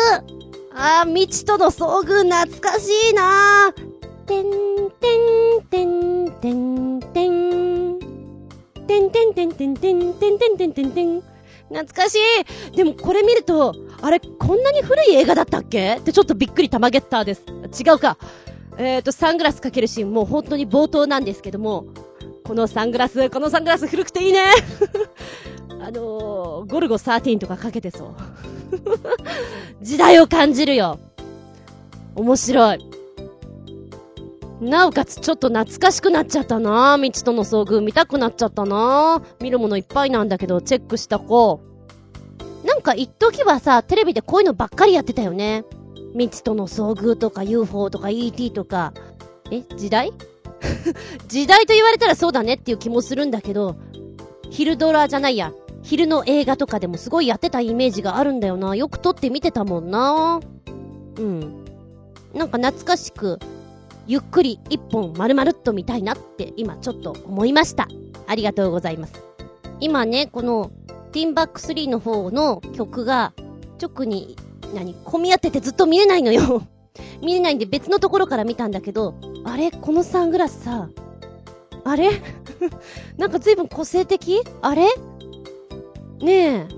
[0.75, 3.89] あー、未知との遭遇懐かしいなー。
[4.27, 4.51] てん
[4.91, 7.99] てんてんてんてん。
[8.87, 11.23] てんてんてんてんてんてんてんてんてんてん。
[11.71, 12.19] 懐かし
[12.73, 15.97] いでもこれ見ると、あれ、こんなに古い映画だったっけ？
[15.97, 17.43] ってちょっとびっくりたまげったです。
[17.49, 18.19] 違うか。
[18.77, 21.87] えっ、ー、と、サングラスかけるシーン、もう本当に冒頭なんですけども、
[22.49, 24.43] このサングラス、このサングラス古くていいね
[25.83, 28.09] あのー、ゴルゴ13とかかけてそう。
[29.85, 30.99] 時代を感じるよ。
[32.15, 32.79] 面白い。
[34.63, 41.61] なおかつちょっと懐かしくなっちゃったな未知との遭遇見たくなっちゃったな見るものいっぱいなんだけど、チェックした子。
[42.65, 45.67] なんか一時はさ、テレビでこういうのばっかりやってたよね。
[46.15, 48.95] 未知との遭遇とか UFO とか ET とか。
[49.51, 49.61] え？
[49.77, 50.15] 時代？
[51.29, 53.77] 時代と言われたらそうだねっていう気もするんだけど、
[54.51, 55.53] 昼ドラじゃないや。
[55.83, 58.75] 昼の映画とかでもすごいやってたイメージがあるんだよな。
[58.75, 60.41] よく撮って見てたもんな。
[61.19, 61.65] うん。
[62.35, 63.39] なんか懐かしく、
[64.07, 67.89] ゆっくり一本丸々っと見たいなって今ちょっと思いました。
[68.27, 69.23] ありがとうございます。
[69.81, 70.71] 今ね、この、
[71.13, 73.33] ティンバック3の方の曲が、
[73.81, 74.37] 直に、
[74.75, 76.63] 何、混み合っててずっと見えないのよ。
[77.23, 79.15] 見えないんで別のところから見たんだけど、
[79.45, 79.71] あれ？
[79.71, 80.89] このサングラスさ、
[81.85, 82.11] あれ？
[83.17, 84.43] なんか随分個性的？
[84.63, 84.87] あれ？
[86.21, 86.69] ねえ。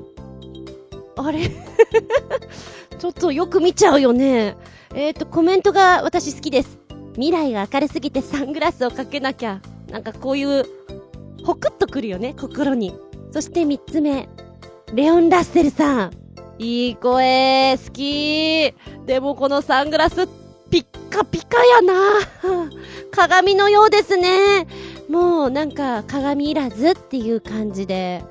[1.16, 1.50] あれ？
[2.98, 4.56] ちょっとよく見ちゃうよね。
[4.94, 6.78] えっ、ー、と、コメントが私好きです。
[7.14, 9.60] 未来が明るすぎてサングラスをかけなきゃ。
[9.90, 10.64] なんかこういう、
[11.44, 12.94] ほくっとくるよね、心に。
[13.32, 14.28] そして三つ目。
[14.92, 16.10] レオン・ラッセルさん。
[16.58, 18.74] いい声、好き。
[19.10, 20.28] でもこのサングラス、
[20.70, 21.94] ピッカピカやな。
[23.10, 24.68] 鏡のようですね。
[25.08, 28.22] もうなんか鏡いらずっていう感じで。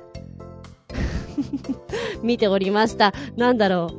[2.24, 3.12] 見ておりました。
[3.36, 3.90] なんだろ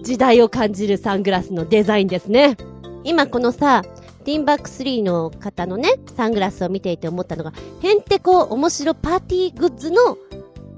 [0.00, 0.02] う。
[0.02, 2.56] 時代を感じるサングラスのデザインですね。
[3.04, 3.84] 今このさ、
[4.24, 7.52] ティンバック3の方のね、サングラスを見ていて思ったのが、
[7.84, 10.18] へんてこ面白パーティーグッズの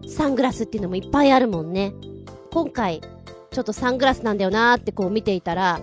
[0.07, 1.95] サングラスっていうのもいっぱいあるもんね。
[2.53, 3.01] 今回、
[3.51, 5.81] ちょっとサングラスなんだよなーってこう見ていたら、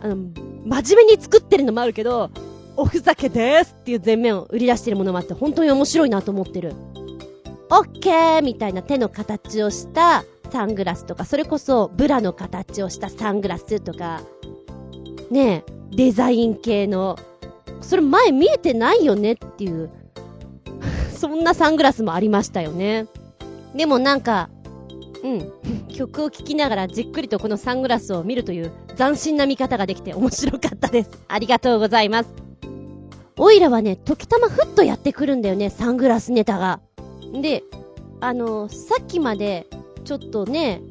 [0.00, 0.16] あの、
[0.64, 2.30] 真面目に作ってるのもあるけど、
[2.76, 6.74] おふざけですっていう前面を売り出してるものもあって本当に面白いなと思ってる。
[7.70, 14.22] オッケーみたいな手の形をしたサングラスとか、それこそブラの形をしたサングラスとか、
[15.30, 17.18] ねえ、デザイン系の、
[17.80, 19.90] それ前見えてないよねっていう、
[21.14, 23.06] そんなサングラスもありましたよね。
[23.74, 24.48] でもなんか、
[25.24, 25.88] うん。
[25.88, 31.10] 曲を聴きながらじっくりとこのサングラスを見るという斬新な見方ができて面白かったです。
[31.28, 32.30] ありがとうございます。
[33.36, 36.80] オイラはね、時たまふっとやってくるんだよね、サングラスネタが。
[37.40, 37.62] で、
[38.20, 39.66] あの、さっきまで、
[40.04, 40.82] ちょっとね、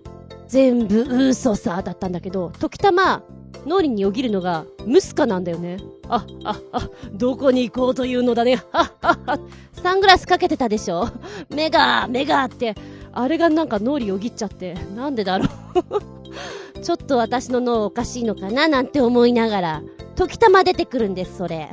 [0.47, 3.21] 全部嘘さ、だったんだけど、時たま、
[3.65, 5.77] 脳裏によぎるのが、ムスカなんだよね。
[6.07, 8.61] あ、あ、あ、どこに行こうというのだね。
[8.71, 9.39] はっはは。
[9.73, 11.09] サングラスかけてたでしょ
[11.49, 12.75] 目が、目がって。
[13.11, 14.75] あれがなんか脳裏よぎっちゃって。
[14.95, 16.81] なんでだろう。
[16.81, 19.83] ちょっと私の脳おかしいのかななんて思いながら、
[20.15, 21.69] 時たま出てくるんです、それ。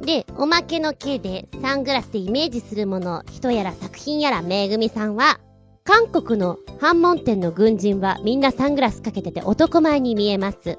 [0.00, 5.38] で、おまけの系でサングラスでイメージするもの、人やら作品やらめぐみさんは、
[5.84, 10.78] 韓国の反問店の軍人はみんなサングラスかけてて男前に見えます。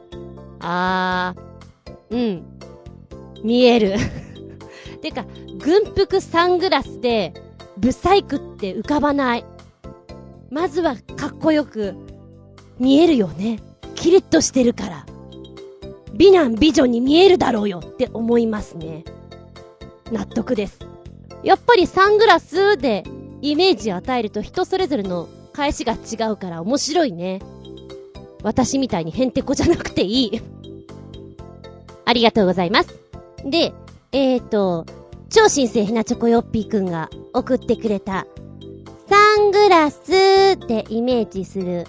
[0.59, 2.43] あー、うん。
[3.43, 3.95] 見える。
[5.01, 5.25] てか、
[5.59, 7.33] 軍服サングラスで、
[7.77, 9.45] ブサイクって浮かばない。
[10.53, 11.95] まずはかっこよく、
[12.77, 13.59] 見えるよね。
[13.95, 15.05] キリッとしてるから。
[16.13, 19.03] 美男美女に見えるだろうよって思いますね。
[20.11, 20.77] 納得です。
[21.43, 23.03] やっぱりサングラスで
[23.41, 27.39] イメージを与えると人それぞれの返しが違うから面白いね。
[28.43, 30.41] 私みたいにヘンテコじゃなくていい。
[32.05, 32.89] ありがとうございます。
[33.43, 33.73] で、
[34.11, 34.85] えーと、
[35.31, 38.27] 超新星ひなチョコヨッピーくんが送ってくれた、
[39.09, 41.85] サングラスでイメージする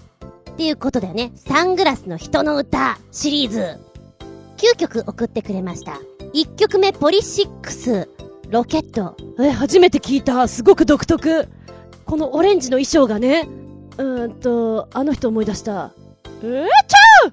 [0.50, 1.32] っていうことだよね。
[1.36, 3.78] サングラスの人の歌シリーズ。
[4.56, 5.98] 9曲送ってくれました。
[6.32, 8.08] 1曲目、ポリシックス、
[8.50, 9.16] ロケット。
[9.40, 10.48] え、初めて聞いた。
[10.48, 11.48] すごく独特。
[12.04, 13.48] このオレンジの衣装がね。
[13.98, 15.92] うーんと、あの人思い出した。
[16.42, 17.32] えー、ちゃう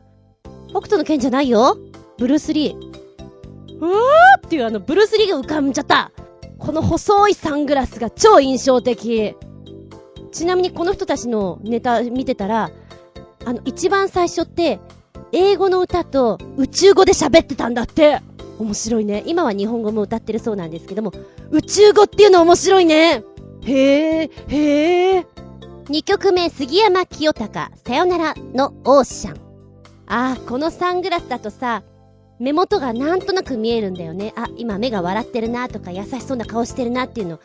[0.69, 1.77] 北斗の剣じゃないよ。
[2.17, 3.79] ブルース・リー。
[3.79, 6.11] うわーっていうあの、ブルース・リーが浮かんじゃった。
[6.59, 9.35] この細いサングラスが超印象的。
[10.31, 12.71] ちなみにこの人たちのネタ見てたら、
[13.45, 14.79] あの、一番最初って、
[15.31, 18.19] 英語の歌と宇宙語で喋ってたんだって。
[18.59, 19.23] 面白いね。
[19.25, 21.11] 今は日本語も歌ってるそうなんですけども、
[21.49, 23.23] 宇宙語っていうの面白いね。
[23.63, 25.25] へえ、へえ。
[25.85, 29.37] 2曲目、杉山清隆、さよならのオーシャン。
[30.07, 31.83] あー、このサングラスだとさ、
[32.39, 34.33] 目元がなんとなく見えるんだよね。
[34.35, 37.39] あ、今目が笑ってるなとか優しそうな顔してるなっていうの。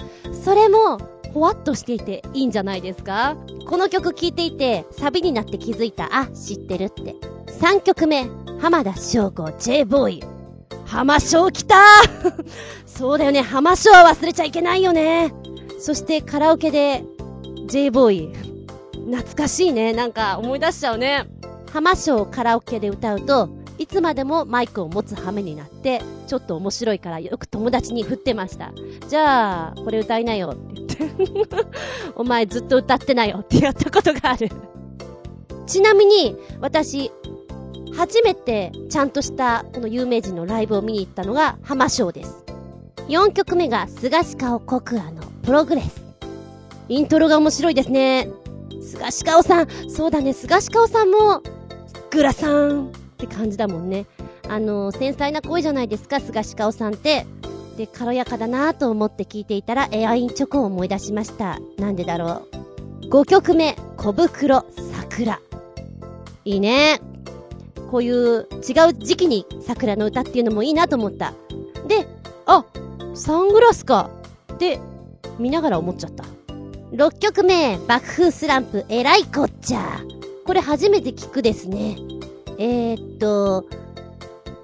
[0.45, 0.99] それも、
[1.37, 3.37] ほわっとしていていいんじゃないですか？
[3.69, 6.09] この曲聴いていて、サビになって気づいた。
[6.11, 7.15] あ、知ってるって。
[7.61, 8.27] 3曲目、
[8.59, 10.25] 浜田翔子 J ボーイ。
[10.87, 11.77] 浜翔来た
[12.87, 15.35] そうだよね、浜翔は忘れちゃいけないよね。
[15.79, 17.05] そしてカラオケで
[17.67, 18.35] J ボーイ。
[18.95, 19.93] 懐かしいね。
[19.93, 21.27] なんか思い出しちゃうね。
[21.71, 28.73] 浜翔カラオケで歌うと、いつまでもマイクを持つ羽目になって、ちょっと面白いからよく友達に振ってました。
[29.09, 31.57] じゃあ、これ歌いなよって言って。
[32.17, 34.51] お前ずっと歌ってなよってやったことがある。
[35.67, 37.13] ちなみに、私、
[37.97, 42.45] 初めてちゃんとしたこの有名人のライブを見に行ったのが浜翔です。
[43.09, 46.05] 4曲目が菅氏顔国アのプログレス。
[46.89, 48.29] イントロが面白いですね。
[48.81, 51.43] 菅氏顔さん、そうだね、菅氏顔さんも、
[52.11, 54.07] グラさんって感じだもんね。
[54.49, 57.27] あの、繊細な声じゃないですか、菅氏顔さんって。
[57.79, 61.59] で、軽やかだなぁと思って聞いていたら、エアインチョコを思い出しました。
[61.79, 62.43] なんでだろ
[63.03, 63.07] う。
[63.09, 65.41] 5曲目、小袋、桜。
[66.45, 67.01] いいね。
[67.91, 71.35] こういう違う時期に桜の歌っていうのもいいなと思った。
[71.89, 72.07] で、
[72.47, 72.65] あ、
[73.15, 74.11] サングラスか。
[74.53, 74.81] って
[75.39, 76.25] 見ながら思っちゃった。
[76.93, 80.01] 6曲目、爆風スランプ、えらいこっちゃ。
[80.45, 81.97] これ初めて聞くですね。
[82.59, 83.67] えー、っと、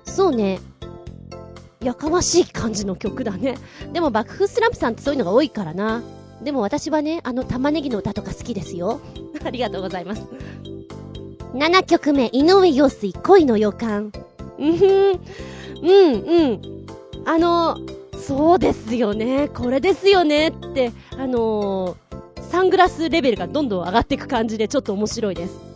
[0.05, 0.61] そうね。
[1.80, 3.57] やかましい感じの曲だね。
[3.93, 6.03] でも爆風スランプさんってそういうのが多いからな。
[6.43, 9.01] でも私はね、あの玉ねぎの歌とか好きですよ。
[9.45, 10.22] ありがとうございます。
[11.55, 14.12] 7曲目、井上陽水、恋の予感。
[14.59, 16.61] うん、うん、うん。
[17.24, 17.78] あの、
[18.16, 25.72] そうですよね、これですよねって、あのー、サングラスレベルがどんどん上がっていく感じでちょっと面白いです。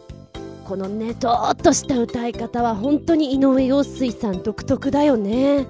[0.67, 5.64] このね、どーっとした歌い方は本当に井上陽水さん独特だよね。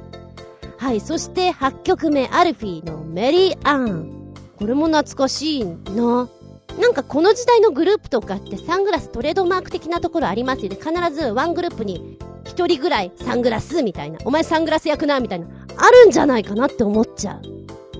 [0.78, 4.32] はい、そして8曲目、アルフィーのメリー・アン。
[4.58, 6.28] これも懐かしいな。
[6.80, 10.76] なんかこの時代のグループとかってサングラストレードマーク的なところありますよね。
[10.76, 14.18] 必ずワングループに一人ぐらいサングラスみたいな。
[14.24, 15.46] お前サングラス役なみたいな。
[15.76, 17.42] あるんじゃないかなって思っちゃう。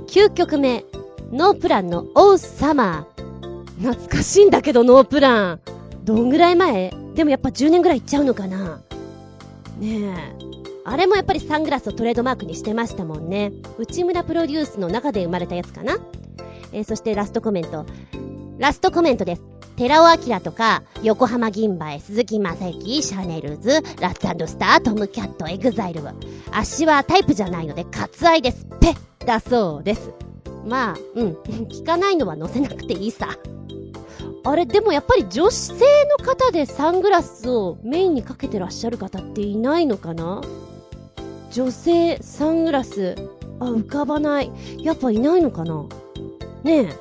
[0.06, 0.86] 9曲目。
[1.30, 3.82] ノープランの Oh Summer。
[3.82, 5.60] 懐かしいんだけど、ノープラン。
[6.06, 6.94] どんぐらい前？
[7.16, 8.80] でもやっぱ10年ぐらいいっちゃうのかな？
[9.80, 10.34] ねえ。
[10.84, 13.50] あれもやっぱりサングラスをトレードマークにしてましたもんね。
[13.76, 15.98] 内村プロデュースの中で生まれたやつかな？
[16.70, 17.84] えー、そしてラストコメント。
[18.58, 19.42] ラストコメントです。
[19.74, 26.14] 寺尾聰とか、横浜銀蝿、鈴木雅之、シャネルズ、ラッツ&スター、トムキャット、エグザイルは、
[26.52, 28.64] 足はタイプじゃないので、割愛です。
[28.80, 30.12] ペッだそうです。
[30.64, 31.32] まあ、うん。
[31.68, 33.36] 聞かないのは載せなくていいさ。
[34.48, 35.74] あれ、でもやっぱり女性
[36.18, 40.40] の方でサングラスをメインにかけてらっしゃる方っていないのかな？
[41.50, 43.16] 女性、サングラス、
[43.58, 44.52] あ、浮かばない。
[44.78, 45.84] やっぱいないのかな？
[46.62, 46.94] ねえ。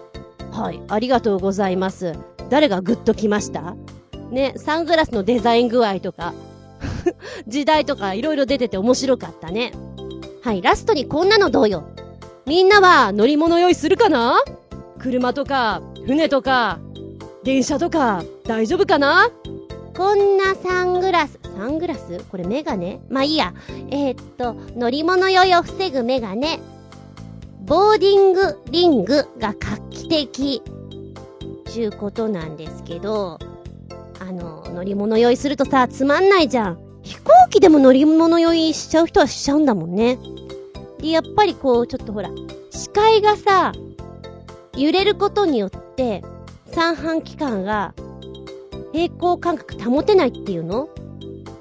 [0.52, 2.14] はい、ありがとうございます。
[2.50, 3.76] 誰がグッときました？
[4.32, 6.34] ね、サングラスのデザイン具合とか
[7.48, 9.72] 時代とかいろいろ出てて面白かったね。
[10.42, 11.84] はい、ラストにこんなのどうよ。
[12.48, 14.40] みんなは乗り物用意するかな？
[14.98, 16.80] 車とか、船とか、
[17.46, 19.30] 電車とか、大丈夫かな？
[19.96, 22.24] こんなサングラス、サングラス？
[22.32, 23.00] これメガネ？
[23.08, 23.54] まあいいや。
[23.92, 26.60] えー、っと、乗り物酔いを防ぐメガネ。
[27.66, 30.64] ボーディングリングが画期的。
[31.68, 33.38] ちゅうことなんですけど、
[34.20, 36.80] あの、乗り物酔いするとさ、つまんないじゃん。
[37.04, 40.18] 飛行機でも乗り物酔いしちゃう人はしちゃうんだもんね。
[41.00, 42.32] で、やっぱりこう、ちょっとほら、
[42.72, 43.72] 視界がさ、
[44.76, 46.24] 揺れることによって、
[46.76, 47.94] 三半規管が
[48.92, 50.90] 平行感覚保てないっていうの？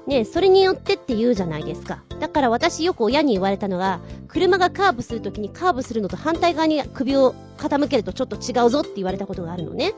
[0.07, 2.03] ねそれによってって言うじゃないですか。
[2.19, 9.93] だから私よく親に言われたのが、車がカーブするときにカーブするのと反対側に首を傾けるとちょっと違うぞって言われたことがあるのね。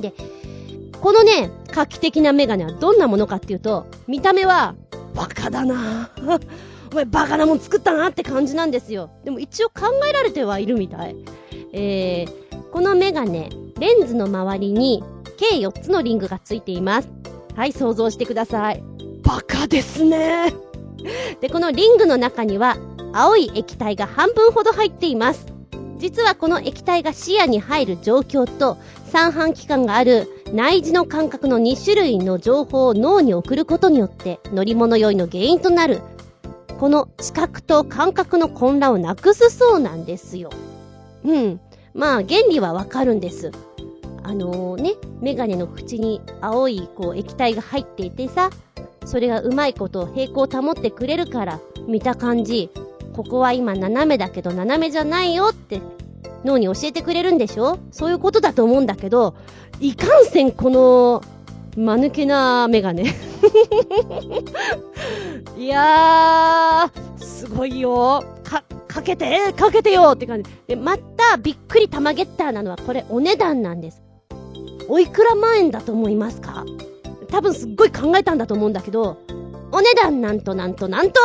[0.00, 0.12] で、
[1.00, 4.74] このね、画期的なメガネはどんなものかっていうと、見た目は、
[5.14, 6.10] バカだな
[6.90, 9.10] お前バカなもん作ったなって感じなんですよ。
[9.24, 11.16] でも一応考えられてはいるみたい。
[11.72, 13.48] えー、このメガネ、
[13.80, 15.02] レンズの周りに
[15.38, 17.08] 計4つのリングがついています。
[17.54, 18.84] はい、想像してください。
[19.22, 20.52] バカですね。
[21.40, 22.76] で、このリングの中には、
[23.14, 25.46] 青い液体が半分ほど入っています。
[25.96, 28.76] 実はこの液体が視野に入る状況と、
[29.06, 36.02] 三半規管がある内耳の感覚の2種類の情報を脳に送ることによって、乗り物酔いの原因となる、
[36.78, 40.50] この知覚と感覚の混乱をなくすそうなんですよ。
[41.24, 41.60] うん。
[41.96, 43.50] まあ、原理はわかるんです。
[44.22, 48.50] あのー、ね、メガネの口に青いこう液体が入っていてさ、
[49.04, 52.70] それがうまいこと平行を保ってくれるから、見た感じ、
[53.14, 55.80] ここは今斜めだけど斜めじゃないよって
[56.44, 57.78] 脳に教えてくれるんでしょ？
[57.92, 59.34] そういうことだと思うんだけど、
[59.80, 61.22] いかんせんこの、
[61.76, 63.04] 間抜けなメガネ。
[65.56, 68.22] いやー、すごいよ。
[68.42, 68.64] かっ、
[68.96, 70.50] かけて、かけてよって感じ。
[70.66, 74.02] で、また、びっくり玉ゲッターなのは、これ、お値段なんです。
[74.88, 76.64] おいくら万円だと思いますか？
[77.28, 79.18] 多分すっごい考えたんだと思うんだけど、
[79.70, 81.20] お値段なんとなんとなんと、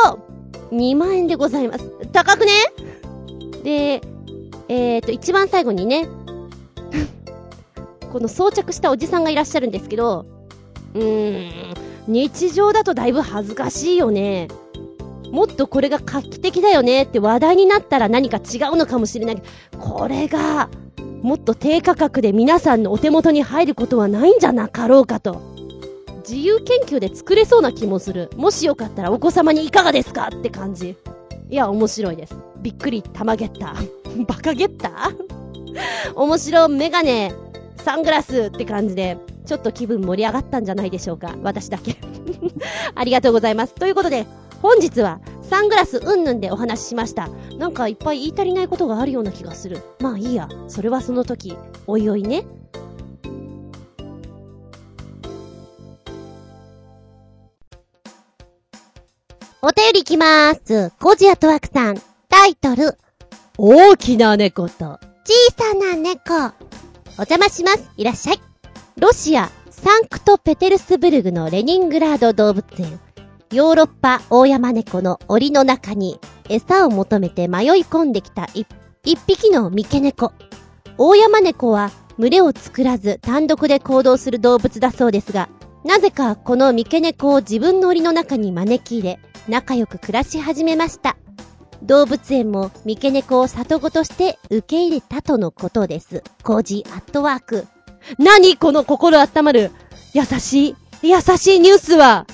[0.70, 1.88] 2万円でございます。
[2.12, 2.52] 高くね？
[3.62, 4.02] で、
[4.68, 6.08] えーと、一番最後にね、
[8.12, 10.26] この装着したおじさんがいらっしゃるんですけど、
[10.94, 11.74] うーん、
[12.06, 14.48] 日常だとだいぶ恥ずかしいよね。
[15.32, 19.42] もっとこれが画期的だよねって話題になったら何か違うのかもしれないけ
[19.72, 20.68] ど、これが
[21.22, 25.40] もっと低価格で皆さんのお手元に入ることはないんじゃなかろうかと。
[26.28, 28.30] 自由研究で作れそうな気もする。
[28.36, 30.96] もしよかったらお子様にいかがですかって感じ。
[31.48, 32.36] いや、面白いです。
[32.60, 34.24] びっくり玉ゲッター。
[34.28, 37.32] バカゲッター面白メガネ、
[37.78, 41.34] サングラスって感じで、ちょっと気分盛り上がったんじゃないでしょうか。
[41.42, 41.96] 私だけ。
[42.94, 43.74] ありがとうございます。
[43.74, 44.26] ということで、
[44.62, 47.28] 本日はサングラスうんぬんでお話ししました。
[47.58, 49.82] なんかいっぱい言い足りないことがあるような気がする。
[50.00, 50.48] まあいいや。
[50.68, 51.56] それはその時、
[51.88, 52.44] おいおいね。
[59.60, 60.92] お便りいきまーす。
[61.00, 62.00] コジアトワクさん。
[62.28, 62.96] タイトル。
[63.58, 66.34] 大きな猫と小さな猫。
[67.18, 67.90] お邪魔します。
[67.96, 68.40] いらっしゃい。
[68.96, 73.00] ロシア、サンクトペテルスブルグのレニングラード動物園。
[73.52, 76.18] ヨーロッパ大山猫の檻の中に
[76.48, 78.66] 餌を求めて迷い込んできた一
[79.26, 80.32] 匹の三毛猫。
[80.96, 85.50] 大山猫は群れを作らず単独で行動する動物だそうですが、
[85.84, 91.18] なぜかこの三毛猫を自分の檻の中に招き入れ、仲良く暮らし始めました。
[91.82, 96.22] 動物園も三毛猫を里子として受け入れたとのことです。
[96.42, 97.66] コージーアットワーク。
[98.18, 99.72] 何この心温まる、
[100.14, 102.26] 優しい、優しいニュースは？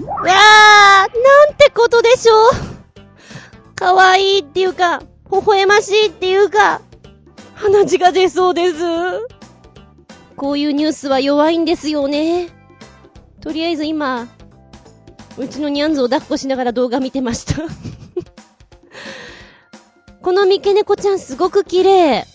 [0.00, 1.06] うわー、な
[1.46, 3.74] んてことでしょう。
[3.74, 5.00] かわいいっていうか、
[5.30, 6.80] 微笑ましいっていうか、
[7.54, 8.76] 鼻血が出そうです。
[10.36, 12.48] こういうニュースは弱いんですよね。
[13.40, 14.28] とりあえず今、
[15.38, 17.62] うちのニャンズを抱っこしながら動画見てました。
[20.22, 22.26] この三毛猫ちゃんすごく綺麗。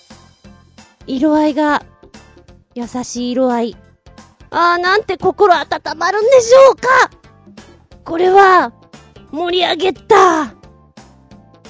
[1.08, 1.84] 色合いが、
[2.74, 3.78] 優しい色合い。
[4.52, 5.62] あーなんて心温
[5.98, 6.88] まるんでしょうか
[8.06, 8.74] これは、
[9.32, 10.54] 盛り上げた。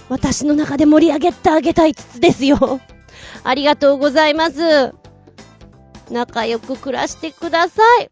[0.09, 2.81] 私の中で盛り上げてあげたいつつですよ。
[3.43, 4.93] ありがとうございます。
[6.09, 8.09] 仲良く暮らしてください。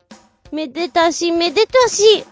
[0.55, 2.23] めでたし、めでたし。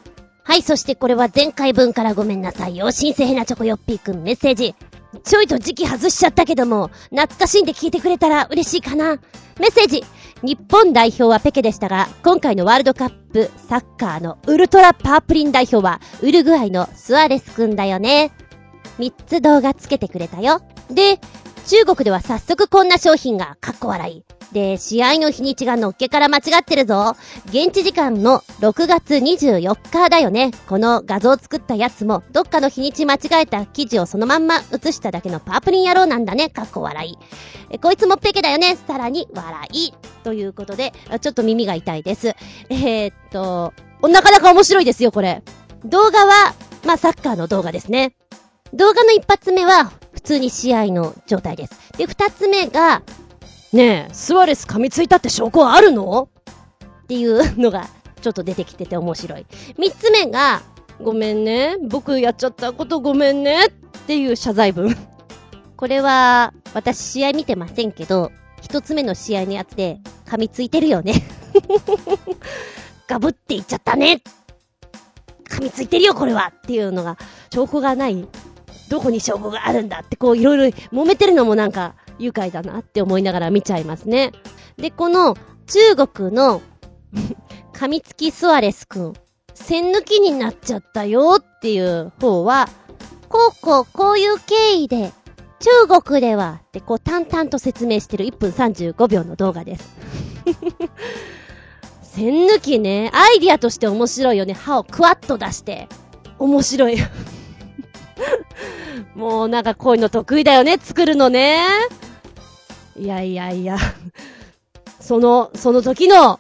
[0.43, 2.91] はい、そしてこれは前回分からごめんなさいよ。
[2.91, 4.75] 新生ヘナチョコヨッピーくんメッセージ。
[5.23, 9.17] ちょいと時期外しちゃったけども、懐かしんで聞いてくれたら嬉しいかな。
[9.59, 10.05] メッセージ。
[10.43, 18.31] 日本代表はペケでしたが、今回のワールドカップサッカーのウルトラパープリン代表は、ウルグアイのスアレスくんだよね。
[18.99, 20.61] 3つ動画つけてくれたよ。
[20.91, 21.19] で、
[21.67, 24.23] 中国では早速こんな商品が、かっこ笑い。
[24.53, 27.17] で、試合の日にちがのっけから間違ってるぞ。
[27.47, 30.51] 現地時間の6月24日だよね。
[30.69, 36.49] この画像作ったやつも、どっかの日にち間違えた記事をそのまんま写しただけのパープリン野郎なんだね。
[36.49, 37.17] かっこ笑い。
[37.69, 38.77] え、こいつもペケだよね。
[38.87, 39.91] さらに、笑い。
[40.23, 42.29] ということで、ちょっと耳が痛いです。
[42.69, 43.73] えー、っと、
[44.07, 45.43] なかなか面白いですよ、これ。
[45.83, 48.15] 動画は、まあ、サッカーの動画ですね。
[48.73, 49.91] 動画の一発目は、
[50.27, 51.93] 通に試合の状態です。
[51.97, 53.01] で、二つ目が、
[53.71, 56.29] ねえ、スワレス噛みついたって証拠はあるの？
[57.03, 57.87] っていうのが、
[58.21, 59.45] ちょっと出てきてて面白い。
[59.77, 60.61] 三つ目が、
[61.01, 63.69] ごめんね、僕やっちゃったことごめんねっ
[64.07, 64.95] ていう謝罪文。
[65.77, 68.31] これは、私試合見てませんけど、
[68.61, 71.23] 一つ目の試合のやつで、噛みついてるよね。
[73.07, 74.21] ガブっていっちゃったね
[75.49, 77.17] 噛みついてるよ、これはっていうのが、
[77.53, 78.27] 証拠がない。
[78.89, 84.31] どこに証拠があるんだって、こういろいろ揉めてるのもなんか、愉快だなって思いながら見ちゃいますね。
[84.77, 85.35] で、この、
[85.67, 86.61] 中国の、
[87.73, 89.13] 噛みつきスアレスくん、
[89.53, 92.69] 線抜きになっちゃったよっていう方は、
[93.29, 95.11] こうこうこういう経緯で、
[95.59, 99.89] 中国では、ってこう淡々と説明してる1分35秒の動画です。
[102.01, 104.53] 線抜きね、アイディアとして面白いよね。
[104.53, 105.87] 歯をクワッと出して。
[106.39, 106.97] 面白い。
[109.15, 111.65] もうなんかこういうの得意だよね、作るのね。
[112.95, 113.77] いやいやいや。
[114.99, 116.39] その、その時の、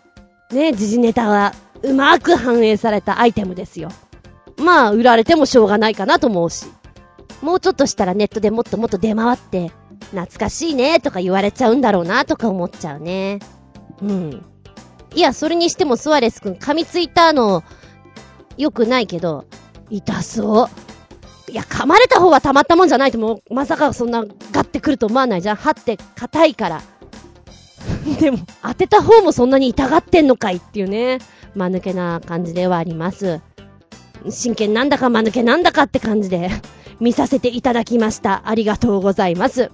[0.51, 3.89] ね、時事ネタは、うまく反映されたアイテムですよ。
[4.57, 6.65] まあ、売られてもしょうがないかなと思うし。
[7.41, 9.71] もうちょっとしたらネットでもっともっと出回って、
[10.11, 13.39] 懐かしいねとか言われちゃうんだろうなとか思っちゃうね。
[14.01, 14.45] うん。
[15.13, 17.63] いや、それにしてもスワレスくん噛みついたの、
[18.57, 19.45] 良くないけど、
[19.89, 20.69] 痛そう。
[21.49, 25.55] いや、噛まれた方はたまったもんじゃないともう、まさかそんなガッてくると思わないじゃん。
[25.55, 26.81] 歯って硬いから。
[28.19, 31.19] でも、当てた方もそんなに痛がってんのかいっていうね。
[31.55, 33.41] 間抜けな感じではあります。
[34.29, 36.49] 真剣なんだか間抜けなんだかって感じで
[36.99, 38.43] 見させていただきました。
[38.45, 39.71] ありがとうございます。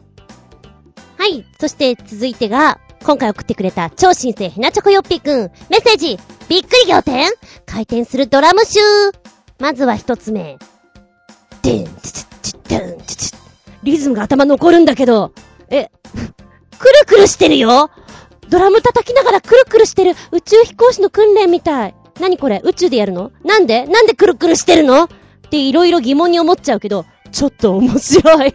[1.17, 1.45] はい。
[1.59, 5.51] そして続いてが、今回送ってくれた超新星ひなチョコよっぴーくん。
[5.69, 7.31] メッセージびっくり仰天
[7.65, 8.79] 回転するドラム集
[9.59, 10.57] まずは一つ目。
[11.63, 13.33] でん、ちちちでん、ちち
[13.83, 15.33] リズムが頭残るんだけど、
[15.69, 15.89] え、
[16.77, 17.89] くるくるしてるよ。
[18.49, 21.95] ドラム叩きながらくるくるしてる宇宙飛行士の訓練みたい。
[22.19, 22.61] 何これ？
[22.63, 23.31] 宇宙でやるの？
[23.43, 23.87] なんで？
[23.87, 25.05] なんでくるくるしてるの？
[25.05, 25.07] っ
[25.49, 28.53] ていろいろ疑問に思っちゃうけど、ちょっと面白い。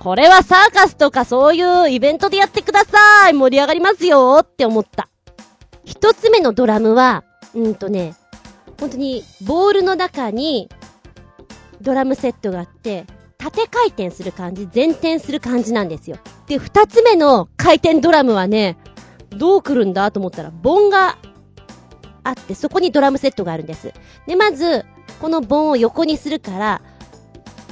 [0.00, 3.32] これはサーカスとかそういうイベントでやってください。
[3.32, 5.08] 盛り上がりますよって思った。
[5.84, 7.24] 一つ目のドラムは、
[7.54, 8.14] うんとね、
[8.78, 10.68] 本当にボールの中に
[11.80, 13.06] ドラムセットがあって、
[13.38, 16.18] 縦回転する感じ、前転する感じなんですよ。
[16.46, 18.76] で、二つ目の回転ドラムはね、
[19.30, 21.18] どう来るんだと思ったら、盆が
[22.22, 23.92] あって、そこにドラムセットがあるんです。
[24.26, 24.84] で、まず、
[25.20, 26.82] この盆を横にするから、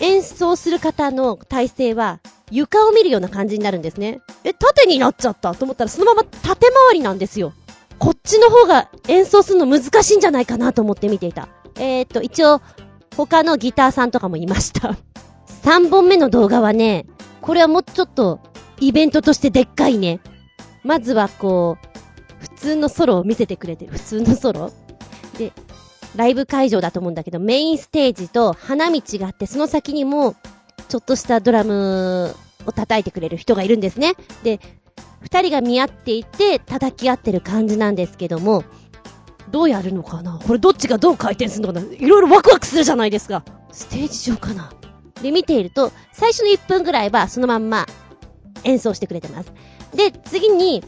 [0.01, 2.21] 演奏する方の体勢は、
[2.51, 4.21] 床を見るような感じになるんですね。
[4.45, 7.53] え、縦になっちゃったと思ったら、そのまま縦回りなんですよ。
[7.99, 11.49] こっちの方が演奏するの難しいんじゃないかなと思って見ていた。
[11.77, 12.61] えー、っと、一応、
[13.27, 14.97] 他のギターさんとかもいました
[15.65, 17.07] 3本目の動画はね、
[17.41, 18.41] これはもうちょっと、
[18.81, 20.21] イベントとしてでっかいね。
[20.85, 21.89] まずはこう、
[22.39, 23.93] 普通のソロを見せてくれてる。
[23.93, 24.71] 普通のソロ
[25.37, 25.53] で、
[26.15, 30.37] ライブ会場だと思うんだけど、メインステージと花道があって、その先にも、
[30.89, 32.35] ちょっとしたドラム
[32.67, 34.15] を叩いてくれる人がいるんですね。
[34.45, 34.61] で、
[35.21, 38.63] 二人が見合っていて、叩き合ってる感じなんですけども、
[39.51, 40.39] どうやるのかな？
[40.45, 41.87] これどっちがどう回転するのかな？
[41.95, 43.45] いろいろワクワクするじゃないですか。
[43.73, 44.73] ステージ上かな？
[45.23, 47.87] で、見ていると、最初の1分ぐらいはそのまんま
[48.65, 49.53] 演奏してくれてます。
[49.95, 50.85] で、次に、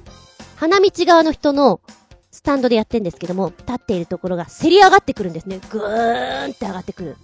[0.56, 1.80] 花道側の人の
[2.30, 5.58] スタンドでやってんですけども、立っているところがせり上がってくるんですね。
[5.70, 7.16] ぐーんって上がってくる。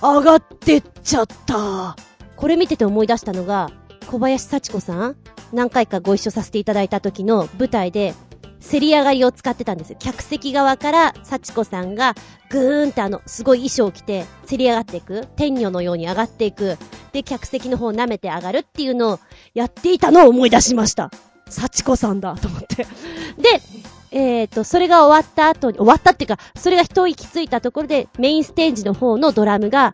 [0.00, 1.96] 上がってっちゃった
[2.36, 3.70] これ見てて思い出したのが、
[4.06, 5.16] 小林幸子さん？
[5.52, 8.14] 何回かご一緒させていただいた時の舞台で、
[8.64, 9.94] せり上がりを使ってたんです。
[9.98, 12.14] 客席側から幸子さんが
[12.48, 15.26] ぐーんってあの、すごい衣装を着て、せり上がっていく。
[15.36, 16.78] 天女のように上がっていく。
[17.12, 19.20] で、客席の方を舐めて上がるっていうのを
[19.52, 21.10] やっていたのを思い出しました。
[21.50, 22.84] 幸子さんだと思って。
[22.84, 22.88] で、
[24.12, 29.92] えっ、ー、と、それが終わった後に、終わったっていうか、それが一息ついたところで、メインステージの方のドラムが、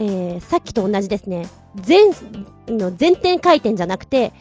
[0.00, 1.46] えー、さっきと同じですね。
[1.74, 2.10] 全、
[2.68, 4.32] の前転回転じゃなくて、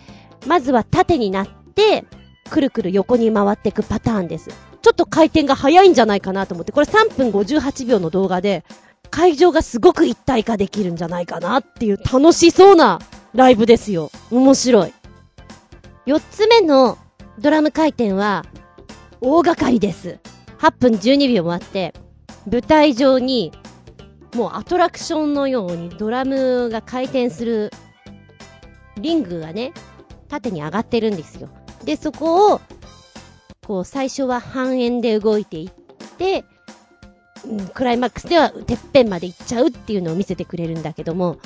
[0.45, 2.05] まずは縦になって、
[2.47, 4.49] くるくる横に回っていくパターンです。
[4.81, 8.63] ちょっと回転が早いんじゃないかなと思って、これ3分58秒の動画で、
[9.09, 12.99] 会場がすごく一体化できるんじゃないかなっていう楽しそうな
[13.33, 14.11] ライブですよ。
[14.31, 14.93] 面白い。
[16.05, 16.97] 4つ目の
[17.39, 18.45] ドラム回転は、
[19.21, 20.19] 大掛かりです。
[20.59, 21.93] 8分12秒もあって、
[22.49, 23.51] 舞台上に、
[24.35, 27.71] もうアトラクションのようにドラムが回転する
[28.97, 29.73] リングがね、
[30.27, 31.49] 縦に上がってるんですよ。
[31.83, 32.61] で、そこを、
[33.65, 36.45] こう、最初は半円で動いていって、
[37.73, 41.37] クライマックスではてっぺんまで行っちゃうっていうのを見せてくれるんだけども、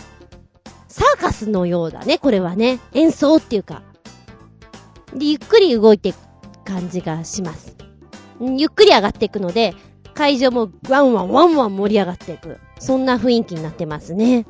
[0.88, 2.80] サーカスのようだね、これはね。
[2.94, 3.82] 演奏っていうか。
[5.14, 6.18] で、ゆっくり動いていく
[6.66, 7.76] 感じがします。
[8.40, 9.74] ゆっくり上がっていくので、
[10.14, 12.60] 会場もワンワンワンワン盛り上がっていく。
[12.80, 14.46] そんな雰囲気になってますね。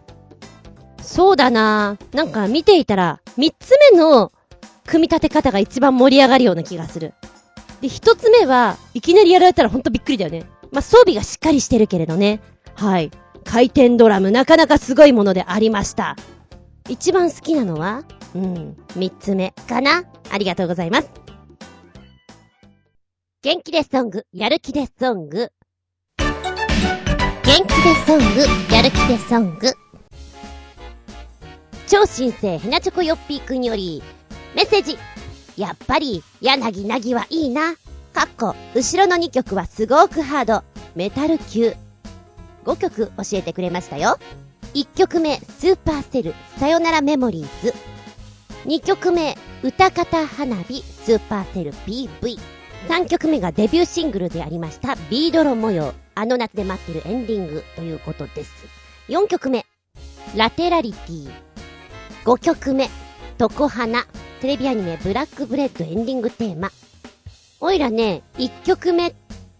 [1.02, 4.32] そうだななんか見ていたら、三つ目の
[4.86, 7.14] 組み立て方が一番盛り上がるような気がする。
[7.82, 10.46] で、一つ目は、いきなりやられたらほんとびっくりだよね。
[10.72, 12.42] まあ、装備がしっかりしてるけれどね。
[12.76, 13.12] はい。
[13.44, 16.16] 回転ドラム、なかなかすごいものでありました。
[16.90, 18.04] 一番好きなのは
[18.34, 21.10] うん、三つ目かなありがとうございます。
[23.44, 25.52] 元気でソング、やる気でソング。
[26.18, 26.34] 元
[27.44, 29.74] 気でソング、やる気でソング。
[31.88, 34.02] 超新星ヘナチョコヨッピーくんより、
[34.56, 34.98] メッセージ。
[35.58, 37.76] やっぱり、柳なぎはいいな。
[38.14, 40.64] かっこ、後ろの2曲はすごくハード。
[40.96, 41.76] メタル級。
[42.66, 44.18] 5曲教えてくれましたよ。
[44.74, 47.74] 1曲目、スーパーセル、さよならメモリーズ。
[48.66, 52.40] 2曲目、歌方花火、スーパーセル PV。
[52.88, 58.52] 3曲目がデビューシングルでありました、ビードロ模様、あの夏で待ってるエンディングということです。
[59.08, 59.66] 4曲目、
[60.36, 61.30] ラテラリティ。
[62.26, 62.90] 5曲目、
[63.38, 64.06] トコハナ、
[64.42, 66.72] テレビアニメブラックブレッドエンディングテーマ。
[67.60, 69.14] おいらね、1曲目、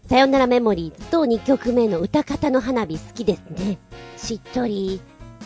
[0.08, 3.78] さよならメモリーズと2曲目の歌方の花火好きですね。
[4.16, 5.00] しっとり、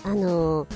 [0.05, 0.67] あのー、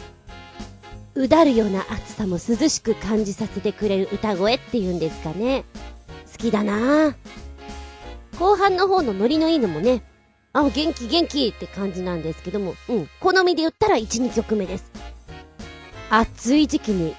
[1.15, 5.65] うだるような暑さも涼しく感じさせてくれる歌声っていうんですかね。
[6.31, 7.17] 好きだな。
[8.39, 10.03] 後半の方のノリのいいのもね、
[10.53, 14.93] あ、元気元気って感じなんですけども、うん、好みで言ったら1、2曲目です。
[16.11, 17.15] 暑い時期に、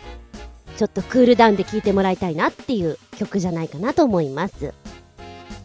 [0.81, 4.73] ちょっとクールダウンで聴いてもらいたいなっていう曲じゃないかなと思います。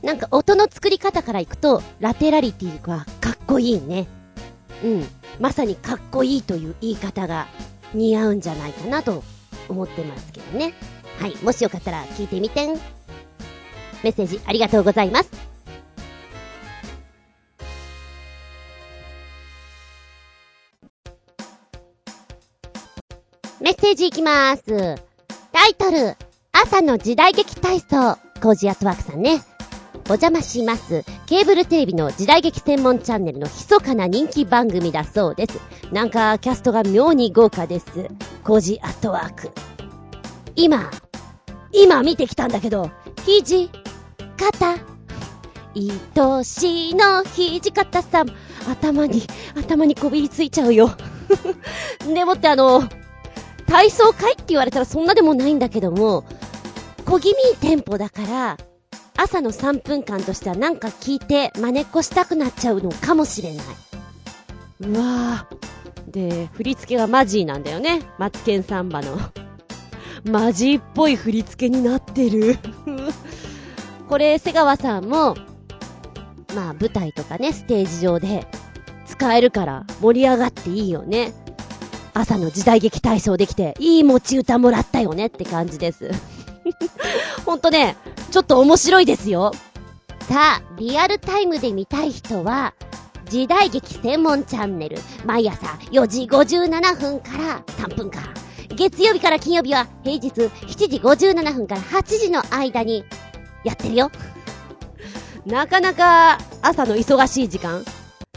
[0.02, 4.08] なんか音の作り方からいくと、ラテラリティはかっこいいね。
[4.84, 5.06] うん。
[5.40, 7.46] まさにかっこいいという言い方が
[7.94, 9.24] 似合うんじゃないかなと
[9.70, 10.74] 思ってますけどね。
[11.18, 12.74] はい、もしよかったら聞いてみてん。
[12.74, 15.30] メッセージありがとうございます。
[23.62, 25.05] メッセージいきます。
[25.56, 26.16] タイトル、
[26.52, 29.42] 朝の時代劇体操、コージアットワークさんね。
[30.04, 31.02] お邪魔します。
[31.24, 35.58] ケーブルテレビの時代劇専門チャンネルの密かな人気番組だそうです。
[35.90, 37.86] なんか、キャストが妙に豪華です。
[38.44, 39.50] コージアットワーク。
[40.56, 40.90] 今、
[41.72, 42.90] 今見てきたんだけど、
[43.24, 43.70] 肘、
[44.36, 44.76] 肩、
[45.74, 48.28] 愛しの肘肩さん、
[48.70, 49.22] 頭に、
[49.54, 50.90] 頭にこびりついちゃうよ。
[52.12, 52.82] でもってあの、
[53.66, 56.24] 体操会って言われたらそんなでもないんだけども、
[57.04, 58.56] 小気味いいテンポだから、
[59.16, 63.66] 朝の3分間としてはなんか聞いて真似っこしたくなっちゃうのかもしれない。
[64.80, 66.10] うわぁ。
[66.10, 68.00] で、振り付けがマジーなんだよね。
[68.18, 69.18] マツケンサンバの。
[70.24, 72.58] マジーっぽい振り付けになってる。
[74.08, 75.34] これ、瀬川さんも、
[76.54, 78.46] まあ舞台とかね、ステージ上で
[79.06, 81.32] 使えるから盛り上がっていいよね。
[82.18, 86.10] 朝の時代劇体操できて、いい持ち歌もらったよねって感じです。
[87.44, 87.94] ほんとね、
[88.30, 89.52] ちょっと面白いですよ。
[90.20, 92.74] さあ、リアルタイムで見たい人は、
[93.28, 98.22] 時代劇専門チャンネル、毎朝4時57分から3分間。
[98.74, 103.04] 月曜日から金曜日は平日7時57分から8時の間に
[103.62, 104.10] やってるよ。
[105.44, 107.84] なかなか朝の忙しい時間。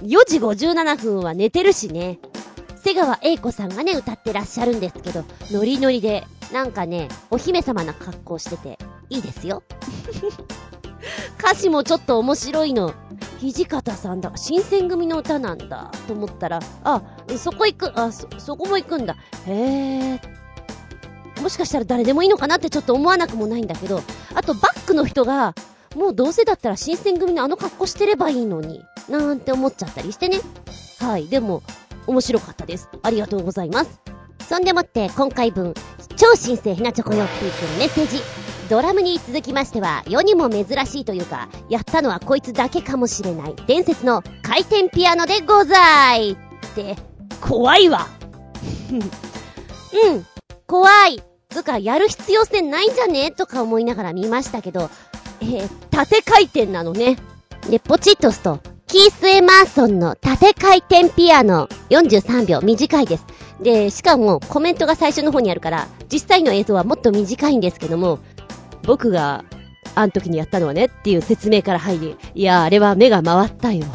[0.01, 2.19] 4時57分は寝てるしね。
[2.83, 8.79] 瀬川栄子さんがね、歌ってらっしゃるんですけど、ノリノリで、なんかね、お姫様な格好してて、
[9.09, 9.63] いいですよ。
[11.39, 12.93] 歌詞もちょっと面白いの。
[13.41, 14.31] 土方さんだ。
[14.35, 15.91] 新選組の歌なんだ。
[16.07, 17.01] と思ったら、あ、
[17.37, 19.15] そこ行く、あ、そ、そこも行くんだ。
[19.45, 20.21] へえ。
[21.41, 24.01] もしかしたら誰でもいいのかなってちょっと思わなくもないんだけど、
[24.35, 25.53] あとバックの人が、
[25.95, 30.41] もうどうせだったら新選組のあの格好してればいいのに、なんて思っちゃったりしてね。
[30.99, 31.27] はい。
[31.27, 31.63] でも、
[32.07, 32.89] 面白かったです。
[33.03, 34.01] ありがとうございます。
[34.47, 35.73] そんでもって今回分、
[36.15, 38.21] 超新星ひなチョコヨッピーくんメッセージ。
[38.69, 46.35] ドラムに続きましては、世にも珍しいというか、やったのはこいつだけかもしれない、伝説の回転ピアノでございっ
[46.75, 46.95] て、
[47.41, 48.07] 怖いわ
[48.91, 50.25] うん、
[50.67, 53.31] 怖いつか、やる必要性ないんじゃね？
[53.31, 54.91] とか思いながら見ましたけど、
[55.41, 57.17] えー、縦回転なのね。
[57.69, 58.59] で、ポチッと押すと、
[58.89, 63.25] キース・エマーソンの縦回転ピアノ43秒短いです。
[63.61, 68.17] で、しかもコメントが最初の方にあるから、実際の映像はもっと短いんですけども、
[68.81, 69.45] 僕が
[69.93, 73.85] あの時にやったのはねっていう説明から入り、いや、あれは目が回ったよ。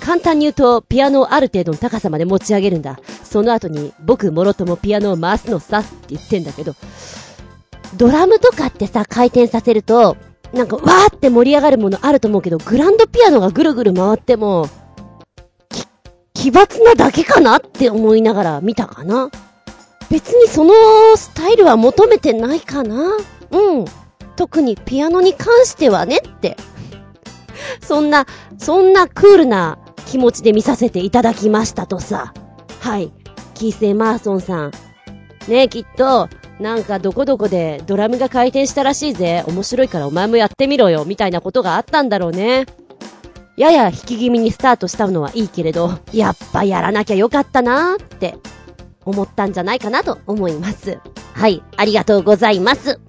[0.00, 2.98] 簡単に言うと、ピアノをある程度の高さまで持ち上げるんだ。
[3.22, 6.74] その後に、僕もろともピアノを回すのさって言ってんだけど、
[7.98, 10.16] ドラムとかってさ、回転させると、
[10.54, 14.68] なんか、わーって盛り上がるものあると思うけど、グランドピアノがぐるぐる回っても、
[16.32, 19.30] 奇抜なだけかなって思いながら見たかな。
[20.10, 20.74] 別にその
[21.16, 23.16] スタイルは求めてないかな。
[23.50, 23.84] うん。
[24.36, 26.56] 特にピアノに関してはねって。
[27.82, 28.26] そんな、
[28.58, 32.34] そんなクールな気持ちで見させていただきましたとさ。
[32.80, 33.12] はい。
[33.54, 34.72] キーセイ・マーソンさん。
[35.48, 36.28] ねきっと、
[36.60, 39.44] なんかどこどこでドラムが回転したらしいぜ。
[39.46, 41.04] 面白いからお前もやってみろよ。
[41.04, 42.66] みたいなことがあったんだろうね。
[43.56, 48.36] やや引き気味にスタートしたのはいいけれど、やっぱやらなきゃよかったなーって
[49.04, 50.98] 思ったんじゃないかなと思います。
[51.34, 53.00] はい、ありがとうございます。